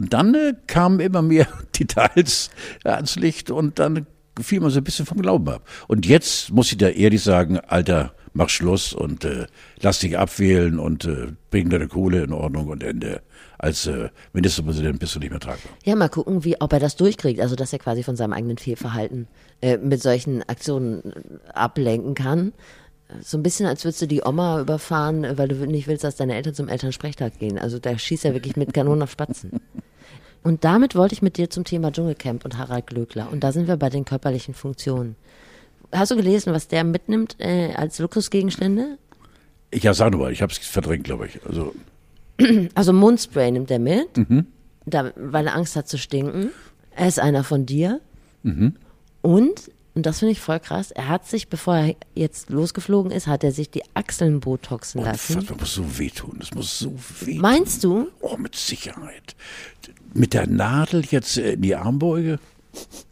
[0.00, 1.46] Und dann äh, kamen immer mehr
[1.78, 2.50] Details
[2.84, 4.06] ans Licht und dann
[4.40, 5.68] fiel man so ein bisschen vom Glauben ab.
[5.88, 9.46] Und jetzt muss ich da ehrlich sagen, Alter, mach Schluss und äh,
[9.80, 13.22] lass dich abwählen und äh, bring deine Kohle in Ordnung und Ende.
[13.58, 15.72] Als äh, Ministerpräsident bist du nicht mehr tragbar.
[15.84, 17.40] Ja, mal gucken, wie, ob er das durchkriegt.
[17.40, 19.28] Also, dass er quasi von seinem eigenen Fehlverhalten
[19.60, 22.52] äh, mit solchen Aktionen äh, ablenken kann.
[23.22, 26.36] So ein bisschen, als würdest du die Oma überfahren, weil du nicht willst, dass deine
[26.36, 27.58] Eltern zum Elternsprechtag gehen.
[27.58, 29.60] Also, da schießt er wirklich mit Kanonen auf Spatzen.
[30.42, 33.28] Und damit wollte ich mit dir zum Thema Dschungelcamp und Harald Glöckler.
[33.30, 35.16] Und da sind wir bei den körperlichen Funktionen.
[35.92, 38.98] Hast du gelesen, was der mitnimmt äh, als Luxusgegenstände?
[39.70, 41.40] Ich ja, sag nur mal, ich habe es verdrängt, glaube ich.
[41.46, 41.74] Also
[42.74, 44.08] Also Mundspray nimmt er mit,
[44.86, 46.50] da, weil er Angst hat zu stinken.
[46.96, 48.00] Er ist einer von dir.
[49.22, 53.26] Und, und das finde ich voll krass, er hat sich, bevor er jetzt losgeflogen ist,
[53.26, 55.46] hat er sich die Achseln botoxen lassen.
[55.46, 56.36] das muss so wehtun.
[56.38, 57.42] Das muss so wehtun.
[57.42, 58.08] Meinst du?
[58.20, 59.36] Oh, mit Sicherheit.
[60.14, 62.38] Mit der Nadel jetzt in die Armbeuge?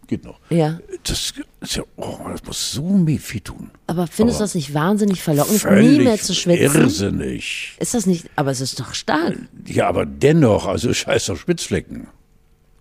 [0.09, 0.41] Geht noch.
[0.51, 0.81] Ja.
[1.05, 3.71] Das ist ja, oh, das muss so weh tun.
[3.87, 6.81] Aber findest du das nicht wahnsinnig verlockend, nie mehr zu schwitzen?
[6.83, 7.77] irrsinnig.
[7.79, 9.37] Ist das nicht, aber es ist doch stark.
[9.67, 12.09] Ja, aber dennoch, also scheiß auf Spitzflecken.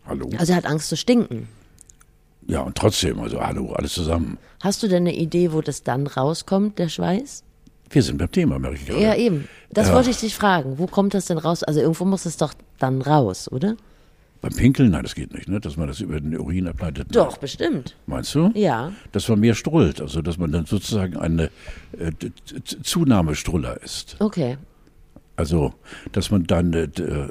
[0.06, 0.30] Hallo?
[0.38, 1.50] Also er hat Angst zu stinken.
[2.48, 4.38] Ja, und trotzdem, also hallo, alles zusammen.
[4.64, 7.44] Hast du denn eine Idee, wo das dann rauskommt, der Schweiß?
[7.90, 9.02] Wir sind beim Thema, merke ich gerade.
[9.02, 9.50] Ja, eben.
[9.70, 9.96] Das Ja.
[9.96, 10.78] wollte ich dich fragen.
[10.78, 11.64] Wo kommt das denn raus?
[11.64, 13.76] Also irgendwo muss es doch dann raus, oder?
[14.42, 15.60] Beim Pinkeln, nein, das geht nicht, ne?
[15.60, 17.08] dass man das über den Urin ableitet.
[17.16, 17.96] Doch, bestimmt.
[18.06, 18.52] Meinst du?
[18.54, 18.92] Ja.
[19.12, 21.50] Dass man mehr strullt, also dass man dann sozusagen eine
[21.98, 22.12] äh,
[22.84, 24.16] Zunahmestruller ist.
[24.20, 24.58] Okay.
[25.36, 25.74] Also,
[26.12, 27.28] dass man dann äh, d-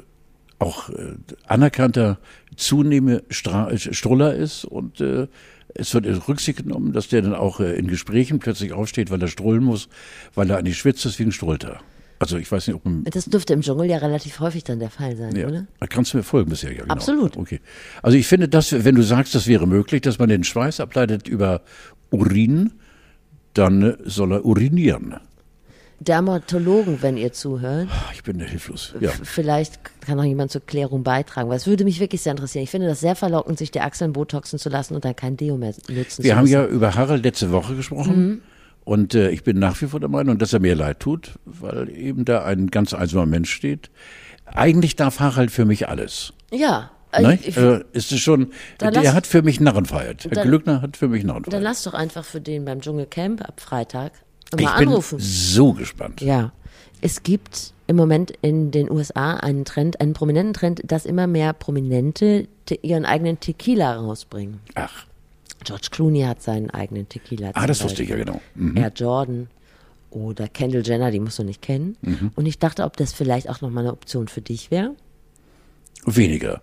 [0.59, 1.15] auch äh,
[1.45, 2.17] anerkannter
[2.55, 5.27] zunehmende Stra äh, Struller ist und äh,
[5.73, 9.21] es wird in Rücksicht genommen, dass der dann auch äh, in Gesprächen plötzlich aufsteht, weil
[9.21, 9.89] er strullen muss,
[10.35, 11.79] weil er eigentlich schwitzt, deswegen strullt er.
[12.19, 14.89] Also ich weiß nicht, ob man, Das dürfte im Dschungel ja relativ häufig dann der
[14.89, 15.67] Fall sein, ja, oder?
[15.79, 16.93] da kannst du mir folgen bisher, ja genau.
[16.93, 17.37] Absolut.
[17.37, 17.59] Okay.
[18.01, 21.27] Also ich finde, dass, wenn du sagst, das wäre möglich, dass man den Schweiß ableitet
[21.27, 21.61] über
[22.09, 22.73] Urin,
[23.53, 25.15] dann soll er urinieren.
[25.99, 28.93] Dermatologen, wenn ihr zuhört, Ich bin hilflos.
[28.99, 29.09] Ja.
[29.23, 32.63] vielleicht kann noch jemand zur Klärung beitragen, weil es würde mich wirklich sehr interessieren.
[32.63, 35.57] Ich finde das sehr verlockend, sich die Achseln botoxen zu lassen und dann kein Deo
[35.57, 36.53] mehr nutzen Wir zu haben müssen.
[36.53, 38.41] ja über Harald letzte Woche gesprochen.
[38.87, 41.89] Und äh, ich bin nach wie vor der Meinung, dass er mir leid tut, weil
[41.89, 43.89] eben da ein ganz einsamer Mensch steht.
[44.45, 46.31] Eigentlich darf Harald für mich alles.
[46.51, 47.35] Ja, Ne?
[47.35, 50.23] ich, ich, Also ist es schon, Dann der lass- hat für mich Narrenfreiheit.
[50.25, 51.63] Herr Dann- Glückner hat für mich dann Narrenfreiheit.
[51.63, 54.11] lass doch einfach für den beim Dschungelcamp ab Freitag
[54.57, 55.17] Ich mal bin anrufen.
[55.19, 56.21] so gespannt.
[56.21, 56.51] Ja,
[57.01, 61.53] es gibt im Moment in den USA einen Trend, einen prominenten Trend, dass immer mehr
[61.53, 64.59] Prominente te ihren eigenen Tequila rausbringen.
[64.75, 65.05] Ach,
[65.67, 67.51] George Clooney hat seinen eigenen Tequila.
[67.53, 68.41] ah, das wusste ich ja genau.
[68.55, 68.77] Mhm.
[68.77, 69.47] Air Jordan
[70.09, 71.97] oder Kendall Jenner, die musst du nicht kennen.
[72.01, 72.31] Mhm.
[72.35, 74.95] Und ich dachte, ob das vielleicht auch nochmal eine Option für dich wäre.
[76.05, 76.61] Weniger.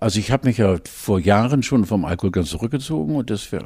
[0.00, 3.64] Also ich habe mich ja vor Jahren schon vom Alkohol ganz zurückgezogen und das wär,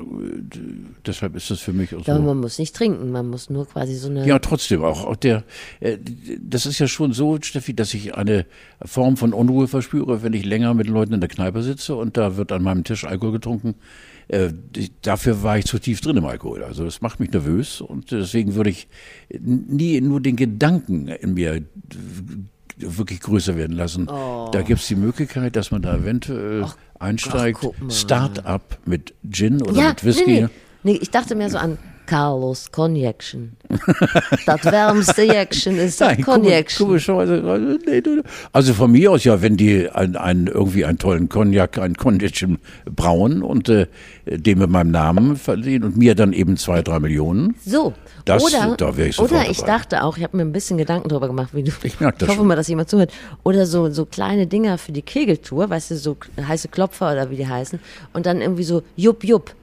[1.06, 2.12] deshalb ist das für mich auch so.
[2.12, 4.26] Aber man muss nicht trinken, man muss nur quasi so eine.
[4.26, 5.04] Ja, trotzdem auch.
[5.04, 5.44] auch der,
[5.80, 5.98] äh,
[6.40, 8.46] das ist ja schon so, Steffi, dass ich eine
[8.82, 12.38] Form von Unruhe verspüre, wenn ich länger mit Leuten in der Kneipe sitze und da
[12.38, 13.74] wird an meinem Tisch Alkohol getrunken.
[14.28, 14.50] Äh,
[15.02, 16.64] dafür war ich zu tief drin im Alkohol.
[16.64, 18.88] Also das macht mich nervös und deswegen würde ich
[19.38, 21.62] nie nur den Gedanken in mir
[22.76, 24.06] wirklich größer werden lassen.
[24.06, 26.66] Da gibt es die Möglichkeit, dass man da eventuell
[26.98, 27.60] einsteigt.
[27.62, 27.90] ach, mal.
[27.90, 30.24] Start-up mit Gin oder ja, mit Whisky.
[30.26, 30.92] Nee, nee.
[30.92, 33.52] nee, ich dachte mehr so an Carlos Cognaction.
[34.46, 36.86] das wärmste Jackchen ist das Nein, Cognaction.
[36.86, 38.22] komischerweise.
[38.52, 42.58] Also, von mir aus ja, wenn die einen, einen, irgendwie einen tollen Cognac, ein Cognacchen
[42.84, 43.86] brauen und äh,
[44.26, 47.54] den mit meinem Namen verdienen und mir dann eben zwei, drei Millionen.
[47.64, 47.94] So.
[48.24, 49.72] Das- oder da ich oder ich dabei.
[49.78, 51.72] dachte auch, ich habe mir ein bisschen Gedanken darüber gemacht, wie du.
[51.82, 52.46] Ich merk das hoffe schon.
[52.46, 53.12] mal, dass jemand zuhört.
[53.42, 57.36] Oder so, so kleine Dinger für die Kegeltour, weißt du, so heiße Klopfer oder wie
[57.36, 57.80] die heißen.
[58.12, 59.54] Und dann irgendwie so Jupp Jupp.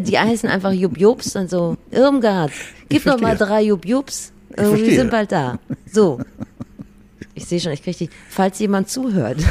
[0.00, 2.52] Die heißen einfach Jupp Jupps und so, Irmgard,
[2.88, 3.62] gib noch mal drei.
[3.64, 4.16] Irgendwie
[4.56, 4.96] verstehe.
[4.96, 5.58] sind bald da.
[5.90, 6.20] So.
[7.34, 9.38] Ich sehe schon, ich kriege die, falls jemand zuhört.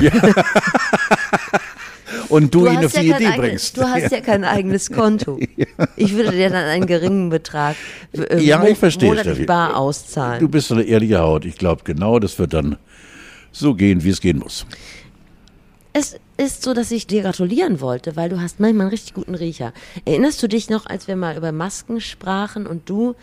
[2.29, 3.77] Und du, ihn auf die ja Idee eigenes, bringst.
[3.77, 5.39] du hast ja kein eigenes Konto.
[5.97, 7.75] Ich würde dir dann einen geringen Betrag
[8.13, 10.39] äh, Ja, ich verstehe, monatlich bar auszahlen.
[10.39, 11.45] Du bist so eine ehrliche Haut.
[11.45, 12.77] Ich glaube genau, das wird dann
[13.51, 14.65] so gehen, wie es gehen muss.
[15.93, 19.35] Es ist so, dass ich dir gratulieren wollte, weil du hast manchmal einen richtig guten
[19.35, 19.73] Riecher.
[20.05, 23.15] Erinnerst du dich noch, als wir mal über Masken sprachen und du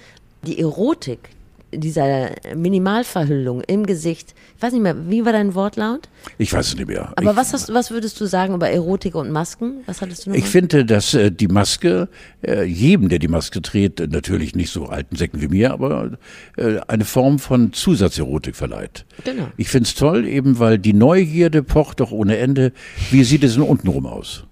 [0.42, 1.30] die Erotik
[1.72, 6.08] dieser Minimalverhüllung im Gesicht, ich weiß nicht mehr, wie war dein Wortlaut?
[6.38, 7.12] Ich weiß es nicht mehr.
[7.16, 9.82] Aber ich, was hast, was würdest du sagen über Erotik und Masken?
[9.86, 10.36] Was hattest du noch?
[10.36, 12.08] Ich finde, dass äh, die Maske,
[12.46, 16.12] äh, jedem, der die Maske trägt, natürlich nicht so alten Säcken wie mir, aber
[16.56, 19.04] äh, eine Form von Zusatzerotik verleiht.
[19.24, 19.48] Genau.
[19.56, 22.72] Ich finde es toll, eben weil die Neugierde pocht doch ohne Ende.
[23.10, 24.44] Wie sieht es denn untenrum aus?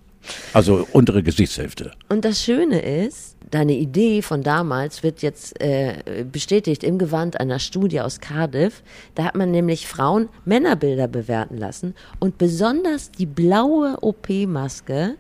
[0.52, 1.92] Also untere Gesichtshälfte.
[2.08, 7.58] Und das Schöne ist, deine Idee von damals wird jetzt äh, bestätigt im Gewand einer
[7.58, 8.82] Studie aus Cardiff.
[9.14, 15.16] Da hat man nämlich Frauen Männerbilder bewerten lassen und besonders die blaue OP-Maske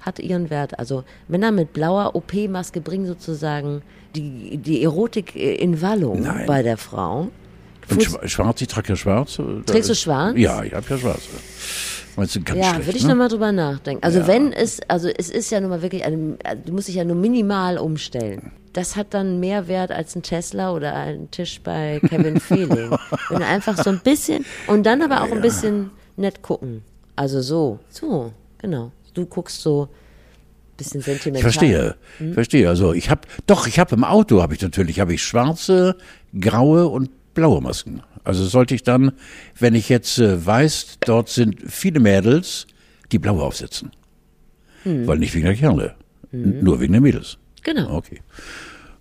[0.00, 0.78] hat ihren Wert.
[0.78, 3.80] Also Männer mit blauer OP-Maske bringen sozusagen
[4.14, 6.46] die, die Erotik äh, in Wallung Nein.
[6.46, 7.30] bei der Frau.
[7.90, 9.38] Und Fuß- schwa- schwarz, ich trage ja schwarz.
[9.38, 10.34] äh, Trägst du schwarz?
[10.36, 11.22] Ja, ich habe ja schwarz.
[12.16, 13.10] Meinst du ganz Ja, schlecht, würde ich ne?
[13.10, 14.02] nochmal drüber nachdenken.
[14.04, 14.26] Also Ja.
[14.26, 17.16] wenn es, also es ist ja nun mal wirklich, eine, du musst dich ja nur
[17.16, 18.52] minimal umstellen.
[18.72, 22.90] Das hat dann mehr Wert als ein Tesla oder ein Tisch bei Kevin Fehling.
[23.28, 26.82] Wenn du einfach so ein bisschen und dann aber auch ein bisschen nett gucken.
[27.16, 28.90] Also so, so, genau.
[29.14, 31.38] Du guckst so ein bisschen sentimental.
[31.50, 32.34] Ich verstehe, Hm?
[32.34, 32.68] verstehe.
[32.68, 35.96] Also ich habe, doch, ich habe im Auto habe ich natürlich, habe ich schwarze,
[36.40, 38.02] graue und blaue Masken.
[38.24, 39.12] Also sollte ich dann,
[39.58, 42.66] wenn ich jetzt äh, weiß, dort sind viele Mädels,
[43.12, 43.90] die blaue aufsetzen.
[44.82, 45.06] Hm.
[45.06, 45.94] Weil nicht wegen der Kerle,
[46.32, 47.38] n- nur wegen der Mädels.
[47.62, 47.96] Genau.
[47.96, 48.20] Okay.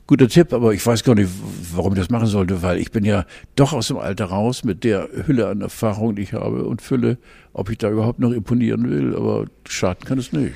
[0.05, 1.29] Guter Tipp, aber ich weiß gar nicht,
[1.73, 4.83] warum ich das machen sollte, weil ich bin ja doch aus dem Alter raus mit
[4.83, 7.17] der Hülle an Erfahrung, die ich habe und Fülle,
[7.53, 10.53] ob ich da überhaupt noch imponieren will, aber schaden kann es nicht.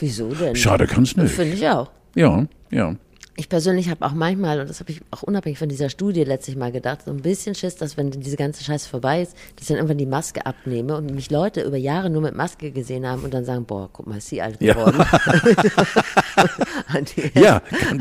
[0.00, 0.56] Wieso denn?
[0.56, 1.30] Schade kann es nicht.
[1.34, 1.90] Finde ich auch.
[2.14, 2.96] Ja, ja.
[3.38, 6.56] Ich persönlich habe auch manchmal, und das habe ich auch unabhängig von dieser Studie letztlich
[6.56, 9.68] mal gedacht, so ein bisschen Schiss, dass wenn diese ganze Scheiße vorbei ist, dass ich
[9.68, 13.22] dann irgendwann die Maske abnehme und mich Leute über Jahre nur mit Maske gesehen haben
[13.24, 14.72] und dann sagen, boah, guck mal, ist sie alt Ja.
[14.72, 14.98] geworden.
[16.86, 17.98] Hat die- Ja, kann,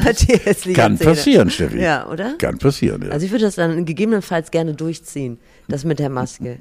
[0.64, 1.82] die kann passieren, Steffi.
[1.82, 2.36] Ja, oder?
[2.38, 3.10] Kann passieren, ja.
[3.10, 6.60] Also ich würde das dann gegebenenfalls gerne durchziehen, das mit der Maske.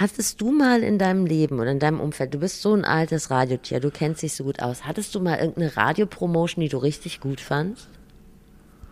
[0.00, 3.30] Hattest du mal in deinem Leben oder in deinem Umfeld, du bist so ein altes
[3.30, 7.20] Radiotier, du kennst dich so gut aus, hattest du mal irgendeine Radiopromotion, die du richtig
[7.20, 7.86] gut fandst?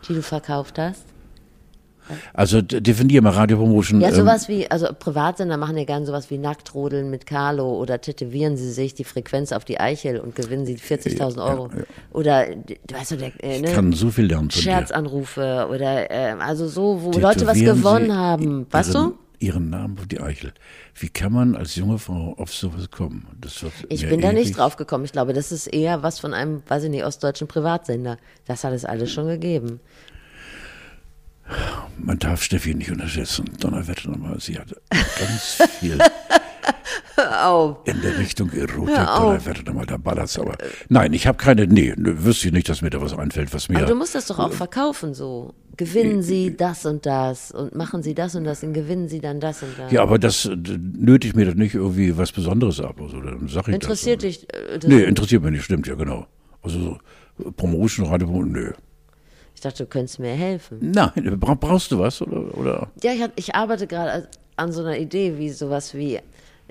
[0.06, 1.04] Die du verkauft hast?
[2.34, 4.00] Also definier mal Radiopromotion.
[4.00, 8.00] Ja, ähm, sowas wie, also Privatsender machen ja gern sowas wie Nacktrodeln mit Carlo oder
[8.02, 11.70] tätowieren sie sich die Frequenz auf die Eichel und gewinnen sie 40.000 Euro.
[12.12, 13.72] Oder, d- weißt du, der, äh, ne?
[13.72, 14.70] kann so viel lernen von dir.
[14.70, 18.66] Scherzanrufe oder, äh, also so, wo Leute was Tätowieren gewonnen haben.
[18.70, 19.18] Weißt ihren, du?
[19.40, 20.52] Ihren Namen auf die Eichel.
[20.94, 23.26] Wie kann man als junge Frau auf sowas kommen?
[23.88, 25.04] Ich bin da nicht drauf gekommen.
[25.04, 28.18] Ich glaube, das ist eher was von einem, weiß ich nicht, ostdeutschen Privatsender.
[28.46, 29.80] Das hat es alles schon gegeben.
[31.96, 33.46] Man darf Steffi nicht unterschätzen.
[33.58, 34.74] Donnerwetter nochmal, sie hat
[35.18, 35.98] ganz viel
[37.84, 38.98] in der Richtung Erotik.
[38.98, 39.18] Auf.
[39.20, 40.56] Donnerwetter nochmal, da ballert's aber.
[40.88, 43.68] Nein, ich habe keine, nee, ne, wüsste ich nicht, dass mir da was einfällt, was
[43.68, 43.78] mir.
[43.78, 45.54] Aber du musst das doch auch verkaufen so.
[45.78, 49.40] Gewinnen Sie das und das und machen Sie das und das und gewinnen Sie dann
[49.40, 49.90] das und das.
[49.90, 53.00] ja, aber das äh, nötigt mir doch nicht irgendwie was Besonderes ab.
[53.00, 54.38] Also, dann sag ich Interessiert das.
[54.40, 54.54] dich?
[54.54, 56.26] äh, das- Nee, interessiert mich nicht, stimmt, ja, genau.
[56.62, 56.98] Also so
[57.44, 58.72] äh, Promotion, Radio, nö.
[59.54, 60.78] Ich dachte, du könntest mir helfen.
[60.80, 62.20] Nein, bra brauchst du was?
[62.22, 62.90] Oder, oder?
[63.02, 66.18] Ja, ich, ich arbeite gerade an so einer Idee wie sowas wie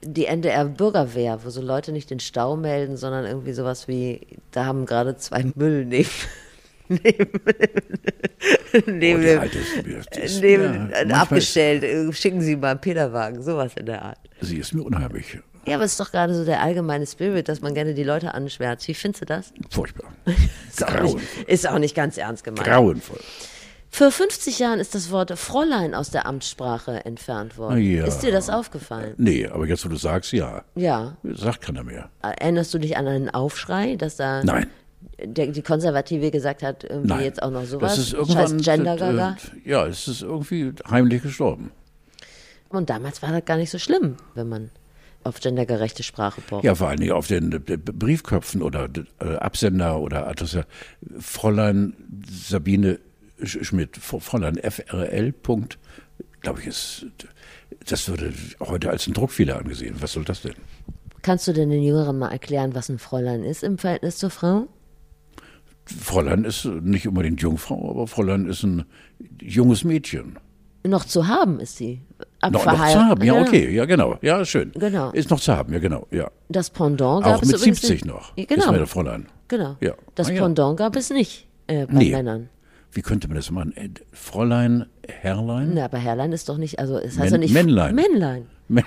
[0.04, 4.66] die NDR Bürgerwehr, wo so Leute nicht den Stau melden, sondern irgendwie sowas wie, da
[4.66, 6.10] haben gerade zwei Müll neben,
[6.90, 7.30] neben,
[8.74, 11.84] Oh, neben, dem- Alte ist mir, ist neben mir, äh, ist, abgestellt.
[11.84, 14.20] Äh, Schicken Sie mal einen Peterwagen, sowas in der Art.
[14.42, 15.40] sie ist mir unheimlich.
[15.66, 18.34] Ja, aber es ist doch gerade so der allgemeine Spirit, dass man gerne die Leute
[18.34, 18.88] anschwärzt.
[18.88, 19.52] Wie findest du das?
[19.70, 20.14] Furchtbar.
[20.72, 22.66] Ist auch, nicht, ist auch nicht ganz ernst gemeint.
[22.68, 23.20] Grauenvoll.
[23.90, 27.80] Vor 50 Jahren ist das Wort Fräulein aus der Amtssprache entfernt worden.
[27.82, 28.06] Ja.
[28.06, 29.16] Ist dir das aufgefallen?
[29.18, 30.64] Nee, aber jetzt, wo du sagst, ja.
[30.76, 31.18] Ja.
[31.24, 32.10] Sagt keiner mehr.
[32.22, 34.68] Erinnerst du dich an einen Aufschrei, dass da Nein.
[35.24, 37.24] Der, die Konservative gesagt hat, irgendwie Nein.
[37.24, 37.96] jetzt auch noch sowas?
[37.96, 38.58] Das ist Scheiß irgendwann.
[38.58, 39.38] Gender-Gaga.
[39.66, 41.72] äh, Ja, es ist irgendwie heimlich gestorben.
[42.70, 44.70] Und damals war das gar nicht so schlimm, wenn man
[45.24, 46.64] auf gendergerechte Sprache pocht.
[46.64, 50.66] Ja, vor allen Dingen auf den äh, Briefköpfen oder äh, Absender oder Adresse.
[51.20, 51.94] Fräulein
[52.30, 53.00] Sabine
[53.42, 55.32] Sch- Schmidt, F- Fräulein FRL.
[55.32, 55.78] Punkt,
[56.42, 57.06] glaube ich, ist.
[57.90, 59.96] Das würde heute als ein Druckfehler angesehen.
[60.00, 60.54] Was soll das denn?
[61.22, 64.68] Kannst du denn den Jüngeren mal erklären, was ein Fräulein ist im Verhältnis zur Frau?
[65.88, 68.86] Fräulein ist nicht unbedingt Jungfrau, aber Fräulein ist ein
[69.42, 70.38] junges Mädchen.
[70.86, 72.02] Noch zu haben ist sie.
[72.42, 74.18] Noch, noch zu haben, ja, okay, ja, genau.
[74.22, 74.72] Ja, schön.
[74.76, 75.12] Genau.
[75.12, 76.30] Ist noch zu haben, ja, genau, ja.
[76.50, 78.06] Das Pendant gab Auch es mit übrigens 70 nicht.
[78.06, 78.32] noch.
[78.38, 78.72] Ja, Ist Genau.
[78.72, 79.26] mir der Fräulein.
[79.48, 79.76] genau.
[79.82, 79.94] Ja.
[80.16, 80.42] Das Ah, ja.
[80.44, 82.12] Pendant gab es nicht äh, bei Nee.
[82.12, 82.50] Männern.
[82.94, 83.76] Wie könnte man das machen?
[83.76, 85.72] Äh, Fräulein, Herrlein?
[85.74, 87.94] Na, aber Herrlein ist doch nicht, also es heißt ja nicht Männlein.
[87.96, 88.46] Männlein.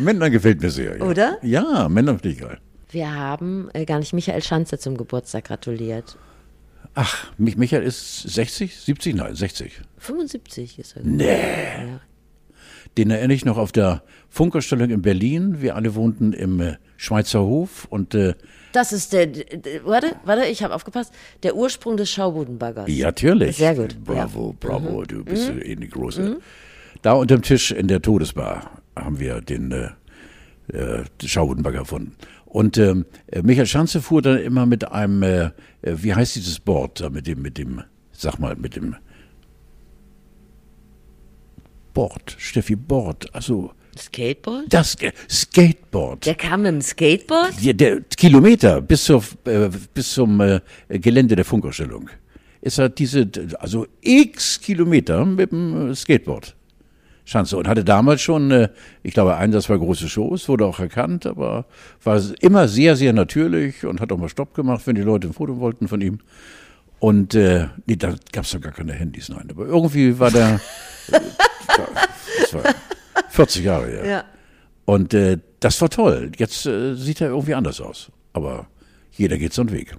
[0.00, 0.96] Männlein gefällt mir sehr.
[0.98, 1.04] Ja.
[1.04, 1.38] Oder?
[1.42, 2.58] Ja, Männer finde ich geil.
[2.94, 6.16] Wir haben äh, gar nicht Michael Schanze zum Geburtstag gratuliert.
[6.94, 8.76] Ach, Mich Michael ist 60?
[8.76, 9.16] 70?
[9.16, 9.80] Nein, 60.
[9.98, 11.02] 75 ist er.
[11.02, 11.98] Nee.
[12.96, 15.60] Den erinnere ich noch auf der Funkausstellung in Berlin.
[15.60, 18.34] Wir alle wohnten im äh, Schweizer Hof und äh,
[18.72, 19.26] Das ist der,
[19.82, 22.88] warte, warte, ich habe aufgepasst, der Ursprung des Schaubudenbaggers.
[22.88, 23.56] Ja, natürlich.
[23.56, 24.04] Sehr gut, Mhm.
[24.04, 26.38] Bravo, bravo, du bist äh, eh die Große.
[27.02, 29.88] Da unterm Tisch in der Todesbar haben wir den äh,
[30.72, 32.14] äh, Schaubudenbagger erfunden.
[32.54, 35.50] Und ähm, äh, Michael Schanze fuhr dann immer mit einem, äh,
[35.82, 38.94] wie heißt dieses Board mit dem, mit dem, sag mal, mit dem
[41.92, 44.72] Board, Steffi Board, also Skateboard?
[44.72, 44.96] das
[45.28, 46.26] Skateboard.
[46.26, 47.54] Der kam mit dem Skateboard?
[47.64, 52.08] Der, der Kilometer bis, zur, äh, bis zum äh, Gelände der Funkausstellung
[52.60, 56.54] ist er diese, also x Kilometer mit dem Skateboard.
[57.24, 58.68] Schanze und hatte damals schon, äh,
[59.02, 61.64] ich glaube, ein, das war große Shows, wurde auch erkannt, aber
[62.02, 65.32] war immer sehr, sehr natürlich und hat auch mal Stopp gemacht, wenn die Leute ein
[65.32, 66.18] Foto wollten von ihm.
[66.98, 69.48] Und äh, nee, da gab es doch gar keine Handys, nein.
[69.50, 70.60] Aber irgendwie war der,
[71.08, 72.62] das war
[73.28, 74.06] 40 Jahre her.
[74.06, 74.24] Ja.
[74.84, 76.32] Und äh, das war toll.
[76.36, 78.10] Jetzt äh, sieht er irgendwie anders aus.
[78.32, 78.66] Aber
[79.12, 79.96] jeder geht so einen Weg.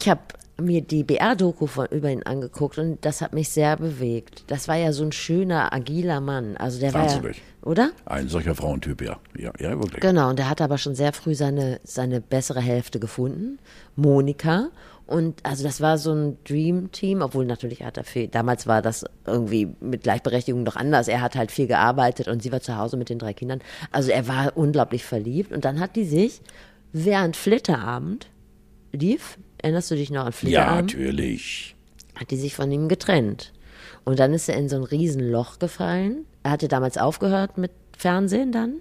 [0.00, 0.20] Ich habe
[0.60, 4.44] mir die BR-Doku von über ihn angeguckt und das hat mich sehr bewegt.
[4.46, 6.56] Das war ja so ein schöner, agiler Mann.
[6.56, 7.24] Also der Wahnsinnig.
[7.24, 7.90] war ja, oder?
[8.06, 9.18] Ein solcher Frauentyp, ja.
[9.36, 10.00] Ja, ja wirklich.
[10.00, 13.58] Genau, und der hat aber schon sehr früh seine, seine bessere Hälfte gefunden,
[13.96, 14.70] Monika.
[15.06, 19.04] Und also das war so ein Dream-Team, obwohl natürlich hat er viel, damals war das
[19.24, 21.06] irgendwie mit Gleichberechtigung noch anders.
[21.06, 23.60] Er hat halt viel gearbeitet und sie war zu Hause mit den drei Kindern.
[23.92, 25.52] Also er war unglaublich verliebt.
[25.52, 26.40] Und dann hat die sich,
[26.92, 28.28] während Flitterabend
[28.92, 30.92] lief, erinnerst du dich noch an Ja, Flitterabend?
[30.94, 31.74] natürlich.
[32.14, 33.52] hat die sich von ihm getrennt.
[34.04, 36.24] Und dann ist er in so ein Riesenloch gefallen.
[36.44, 38.76] Er hatte damals aufgehört mit Fernsehen dann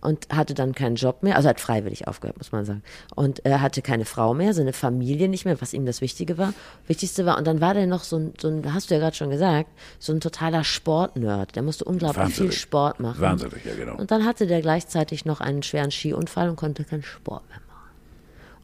[0.00, 2.82] und hatte dann keinen Job mehr, also hat freiwillig aufgehört, muss man sagen.
[3.14, 6.54] Und er hatte keine Frau mehr, seine Familie nicht mehr, was ihm das Wichtige war,
[6.86, 7.36] Wichtigste war.
[7.38, 9.70] Und dann war der noch so ein, so ein hast du ja gerade schon gesagt,
[9.98, 11.54] so ein totaler Sportnerd.
[11.56, 12.52] Der musste unglaublich Wahnsinnig.
[12.52, 13.20] viel Sport machen.
[13.20, 13.96] Wahnsinnig, ja, genau.
[13.96, 17.90] Und dann hatte der gleichzeitig noch einen schweren Skiunfall und konnte keinen Sport mehr machen.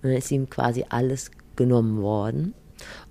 [0.02, 2.54] Und dann ist ihm quasi alles genommen worden.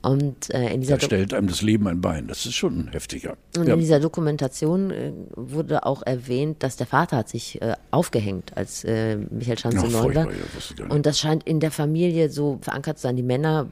[0.03, 2.27] Und äh, in dieser Da stellt einem das Leben ein Bein.
[2.27, 3.35] Das ist schon heftiger.
[3.57, 3.73] Und Ja.
[3.73, 8.83] in dieser Dokumentation äh, wurde auch erwähnt, dass der Vater hat sich äh, aufgehängt, als
[8.83, 10.27] äh, Michael Schanze neun war.
[10.27, 10.85] ja.
[10.89, 13.15] Und das scheint in der Familie so verankert zu sein.
[13.15, 13.71] Die Männer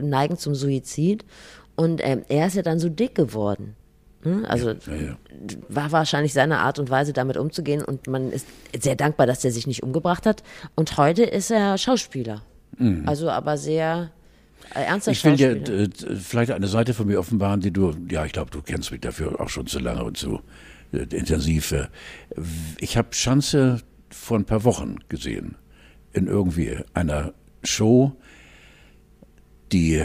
[0.00, 1.26] neigen zum Suizid.
[1.76, 3.76] Und ähm, er ist ja dann so dick geworden.
[4.22, 4.46] Hm?
[4.46, 5.16] Also ja.
[5.68, 7.84] war wahrscheinlich seine Art und Weise, damit umzugehen.
[7.84, 8.46] Und man ist
[8.80, 10.42] sehr dankbar, dass er sich nicht umgebracht hat.
[10.74, 12.42] Und heute ist er Schauspieler.
[13.06, 14.10] Also aber sehr
[14.74, 15.14] äh, ernster Mhm.
[15.14, 18.50] Ich will dir äh, vielleicht eine Seite von mir offenbaren, die du, ja, ich glaube,
[18.50, 20.40] du kennst mich dafür auch schon zu lange und zu
[20.92, 21.72] äh, intensiv.
[21.72, 21.88] Äh,
[22.78, 25.56] Ich habe Schanze vor ein paar Wochen gesehen
[26.12, 28.12] in irgendwie einer Show,
[29.72, 30.04] die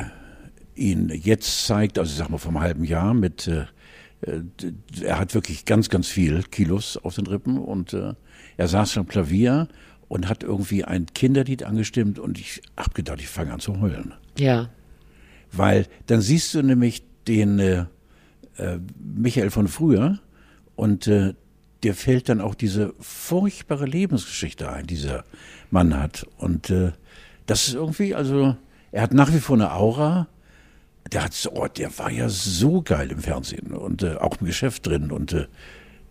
[0.75, 3.49] ihn jetzt zeigt, also ich sag mal vom halben Jahr mit,
[5.01, 9.67] er hat wirklich ganz, ganz viel Kilos auf den Rippen und er saß am Klavier
[10.13, 14.13] und hat irgendwie ein Kinderlied angestimmt und ich hab gedacht, ich fange an zu heulen.
[14.37, 14.69] ja.
[15.51, 17.85] Weil dann siehst du nämlich den äh,
[18.57, 20.19] äh, Michael von früher
[20.75, 21.33] und äh,
[21.83, 25.25] dir fällt dann auch diese furchtbare Lebensgeschichte ein, die dieser
[25.69, 26.27] Mann hat.
[26.37, 26.91] Und äh,
[27.45, 28.55] das ist irgendwie, also
[28.91, 30.27] er hat nach wie vor eine Aura.
[31.11, 34.47] Der hat so, oh, der war ja so geil im Fernsehen und äh, auch im
[34.47, 35.47] Geschäft drin und äh,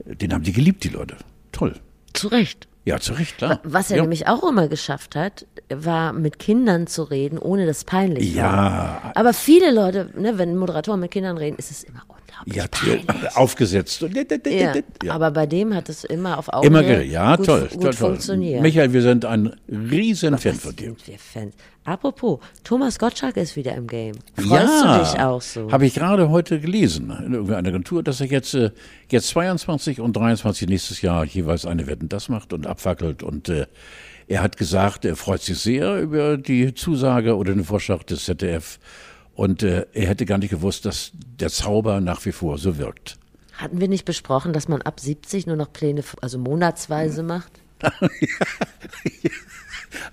[0.04, 1.16] den haben die geliebt, die Leute.
[1.50, 1.74] Toll.
[2.12, 2.68] Zu Recht.
[2.84, 3.60] Ja, zu Recht, klar.
[3.62, 4.02] Was er ja.
[4.02, 8.42] nämlich auch immer geschafft hat, war mit Kindern zu reden, ohne das peinlich war.
[8.42, 12.02] Ja, Aber viele Leute, ne, wenn Moderatoren mit Kindern reden, ist es immer
[12.46, 13.36] unglaublich ja, peinlich.
[13.36, 14.04] aufgesetzt.
[14.44, 15.14] Ja, Ja.
[15.14, 17.02] aber bei dem hat es immer auf Augenhöhe Immer.
[17.02, 17.92] Ja, gut, toll, gut toll, toll.
[17.94, 18.62] funktioniert.
[18.62, 20.94] Michael, wir sind ein riesen Fan von dir.
[21.06, 21.54] wir Fans?
[21.84, 24.14] Apropos, Thomas Gottschalk ist wieder im Game.
[24.36, 25.72] Freust du dich auch so?
[25.72, 28.70] Habe ich gerade heute gelesen in irgendeiner Agentur, dass er jetzt, äh,
[29.10, 33.24] jetzt 22 und 23 nächstes Jahr jeweils eine Wetten das macht und abfackelt.
[33.24, 33.66] Und äh,
[34.28, 38.78] er hat gesagt, er freut sich sehr über die Zusage oder den Vorschlag des ZDF.
[39.34, 43.16] Und äh, er hätte gar nicht gewusst, dass der Zauber nach wie vor so wirkt.
[43.54, 47.52] Hatten wir nicht besprochen, dass man ab 70 nur noch Pläne, also monatsweise macht?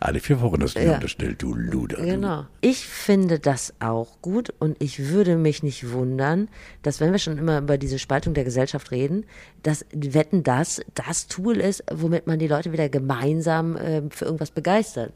[0.01, 0.95] Alle vier Wochen hast du Ja.
[0.95, 1.97] unterstellt, du Luder.
[1.97, 2.03] du.
[2.05, 2.45] Genau.
[2.61, 6.49] Ich finde das auch gut und ich würde mich nicht wundern,
[6.82, 9.26] dass wenn wir schon immer über diese Spaltung der Gesellschaft reden,
[9.63, 14.51] dass Wetten das das Tool ist, womit man die Leute wieder gemeinsam äh, für irgendwas
[14.51, 15.13] begeistert.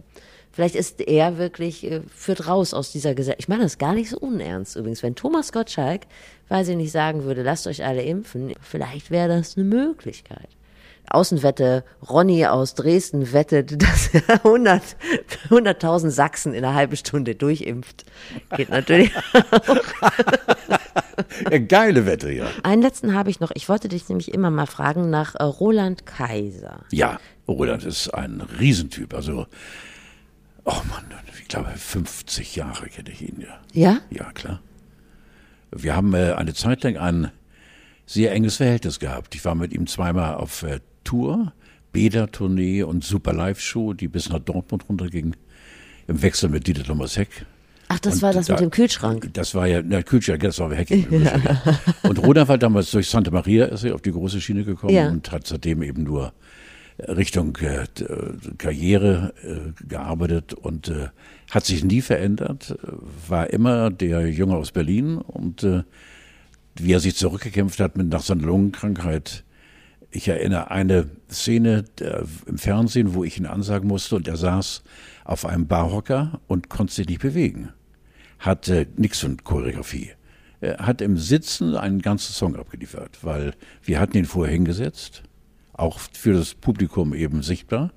[0.54, 3.42] Vielleicht ist er wirklich, äh, führt raus aus dieser Gesellschaft.
[3.42, 5.02] Ich meine das gar nicht so unernst übrigens.
[5.02, 6.02] Wenn Thomas Gottschalk,
[6.50, 10.48] weiß ich nicht, sagen würde, lasst euch alle impfen, vielleicht wäre das eine Möglichkeit.
[11.10, 14.82] Außenwette, Ronny aus Dresden wettet, dass er 100
[15.50, 18.06] 100.000 Sachsen in einer halben Stunde durchimpft.
[18.56, 19.12] Geht natürlich.
[21.50, 22.48] Ja, geile Wette, ja.
[22.64, 23.52] Einen letzten habe ich noch.
[23.54, 26.82] Ich wollte dich nämlich immer mal fragen nach äh, Roland Kaiser.
[26.92, 29.14] Ja, Roland ist ein Riesentyp.
[29.14, 29.46] Also,
[30.66, 31.04] oh Mann,
[31.42, 33.60] ich glaube, 50 Jahre kenne ich ihn ja.
[33.74, 34.00] Ja?
[34.10, 34.62] Ja, klar.
[35.72, 37.32] Wir haben äh, eine Zeit lang ein
[38.06, 39.34] sehr enges Verhältnis gehabt.
[39.36, 41.54] Ich war mit ihm zweimal auf äh, Tour,
[41.92, 45.36] Bäder-Tournee und Super Live-Show, die bis nach Dortmund runterging,
[46.08, 47.46] im Wechsel mit Dieter Thomas Heck.
[47.90, 49.30] Ach, das Und war das da- mit dem Kühlschrank.
[49.34, 50.90] Das war ja, na, Kühlschrank, das war Heck.
[52.04, 55.10] Und Roland war damals durch Santa Maria ist er auf die große Schiene gekommen Ja.
[55.10, 56.34] und hat seitdem eben nur
[57.08, 57.88] Richtung äh, äh,
[58.58, 61.10] Karriere äh, gearbeitet und äh,
[61.52, 62.88] hat sich nie verändert, äh,
[63.30, 65.84] war immer der Junge aus Berlin und äh,
[66.76, 69.44] wie er sich zurückgekämpft hat mit nach seiner Lungenkrankheit.
[70.12, 74.84] Ich erinnere eine Szene äh, im Fernsehen, wo ich ihn ansagen musste und er saß
[75.26, 77.70] auf einem Barhocker und konnte sich nicht bewegen.
[78.40, 80.12] Hatte nichts von Choreografie.
[80.62, 85.24] Er hat im Sitzen einen ganzen Song abgeliefert, weil wir hatten ihn vorher hingesetzt,
[85.74, 87.92] auch für das Publikum eben sichtbar.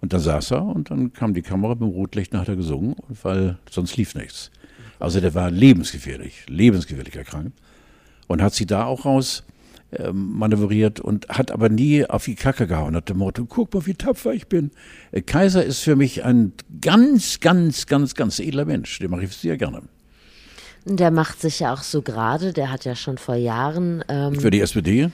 [0.00, 2.56] Und dann saß er und dann kam die Kamera mit dem Rotlicht und hat er
[2.56, 4.50] gesungen, weil sonst lief nichts.
[4.98, 7.58] Also der war lebensgefährlich, lebensgefährlich erkrankt
[8.26, 9.44] und hat sie da auch raus
[9.92, 13.86] äh, manövriert und hat aber nie auf die Kacke gehauen, hat dem Motto, guck mal,
[13.86, 14.70] wie tapfer ich bin.
[15.10, 19.32] Äh, Kaiser ist für mich ein ganz, ganz, ganz, ganz edler Mensch, den mache ich
[19.32, 19.82] sehr gerne.
[20.84, 22.52] Der macht sich ja auch so gerade.
[22.52, 24.02] Der hat ja schon vor Jahren.
[24.08, 25.10] Ähm, Für die SPD?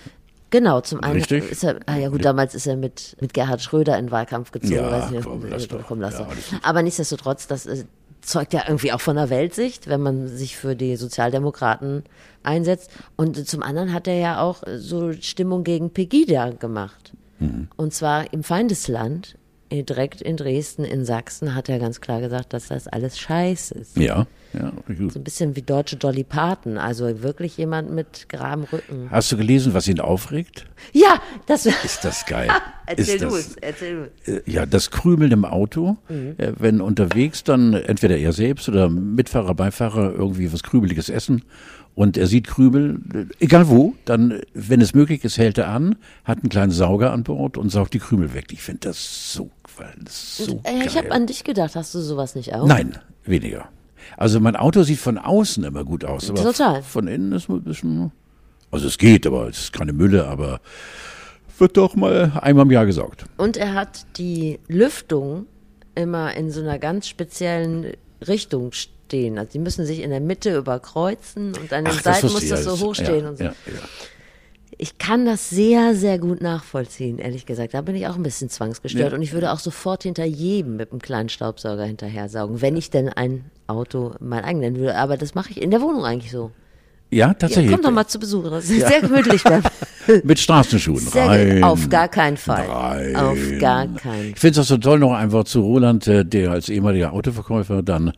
[0.51, 1.51] Genau, zum einen Richtig.
[1.51, 4.74] ist er, ah ja gut, damals ist er mit, mit Gerhard Schröder in Wahlkampf gezogen.
[4.74, 5.86] Ja, weiß nicht, komm, lass doch.
[5.86, 6.62] komm, lass Ja, doch.
[6.62, 7.84] Aber nichtsdestotrotz, das äh,
[8.20, 12.05] zeugt ja irgendwie auch von der Weltsicht, wenn man sich für die Sozialdemokraten
[12.42, 12.90] einsetzt.
[13.16, 17.12] Und zum anderen hat er ja auch äh, so Stimmung gegen Pegida gemacht.
[17.38, 17.68] Mhm.
[17.76, 19.36] Und zwar im Feindesland,
[19.70, 23.74] äh, direkt in Dresden, in Sachsen, hat er ganz klar gesagt, dass das alles scheiße
[23.74, 23.97] ist.
[23.97, 25.12] Ja, ja, gut.
[25.12, 29.09] So ein bisschen wie deutsche Dolly Parton, also wirklich jemand mit geradem Rücken.
[29.11, 30.66] Hast du gelesen, was ihn aufregt?
[30.92, 32.49] Ja, das Ist das geil?
[32.86, 37.74] erzähl du es, erzähl du Äh, Ja, das Krümeln im Auto, äh, wenn unterwegs dann
[37.74, 41.42] entweder er selbst oder Mitfahrer, Beifahrer irgendwie was Krümeliges essen
[41.94, 45.97] und er sieht Krümel, äh, egal wo, dann, wenn es möglich ist, hält er an,
[46.24, 48.53] hat einen kleinen Sauger an Bord und saugt die Krümel weg.
[48.53, 49.51] Ich finde das so,
[50.05, 51.05] das so Ich geil.
[51.05, 52.66] habe an dich gedacht, hast du sowas nicht auch?
[52.66, 53.68] Nein, weniger.
[54.16, 56.82] Also mein Auto sieht von außen immer gut aus, aber Total.
[56.82, 58.12] von innen ist ein bisschen,
[58.70, 60.61] also es geht, aber es ist keine Mülle, aber
[61.59, 63.24] wird doch mal einmal im Jahr gesaugt.
[63.36, 65.46] Und er hat die Lüftung
[65.94, 67.92] immer in so einer ganz speziellen
[68.26, 69.38] Richtung stehen.
[69.38, 72.64] Also die müssen sich in der Mitte überkreuzen und an den Ach, Seiten muss das
[72.64, 73.44] so hochstehen ja, und so.
[73.44, 73.88] Ja, ja.
[74.79, 77.73] Ich kann das sehr, sehr gut nachvollziehen, ehrlich gesagt.
[77.75, 79.17] Da bin ich auch ein bisschen zwangsgestört Ja.
[79.17, 82.91] und ich würde auch sofort hinter jedem mit einem kleinen Staubsauger hinterher saugen, wenn ich
[82.91, 84.97] denn ein Auto mein eigen nennen würde.
[84.97, 86.51] Aber das mache ich in der Wohnung eigentlich so.
[87.11, 87.73] Ja, Ja, tatsächlich.
[87.73, 88.51] komm doch mal zu Besuch.
[88.51, 89.43] Das ist sehr gemütlich.
[90.25, 91.64] Mit Straßenschuhen Sehr rein.
[91.64, 92.67] auf gar keinen Fall.
[92.69, 93.17] Rein.
[93.17, 96.51] Auf gar keinen Ich finde es auch so toll noch einfach zu Roland, äh, der
[96.51, 98.12] als ehemaliger Autoverkäufer dann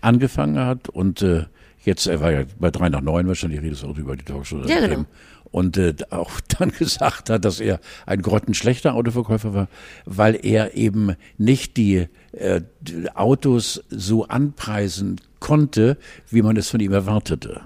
[0.00, 1.44] angefangen hat und äh,
[1.84, 4.58] jetzt, er war ja bei drei nach neun wahrscheinlich, redest auch über die Talkshow.
[4.66, 4.88] Ja, genau.
[4.88, 5.06] Themen.
[5.52, 9.68] Und äh, auch dann gesagt hat, dass er ein grottenschlechter Autoverkäufer war,
[10.04, 15.96] weil er eben nicht die, äh, die Autos so anpreisen konnte,
[16.30, 17.60] wie man es von ihm erwartete.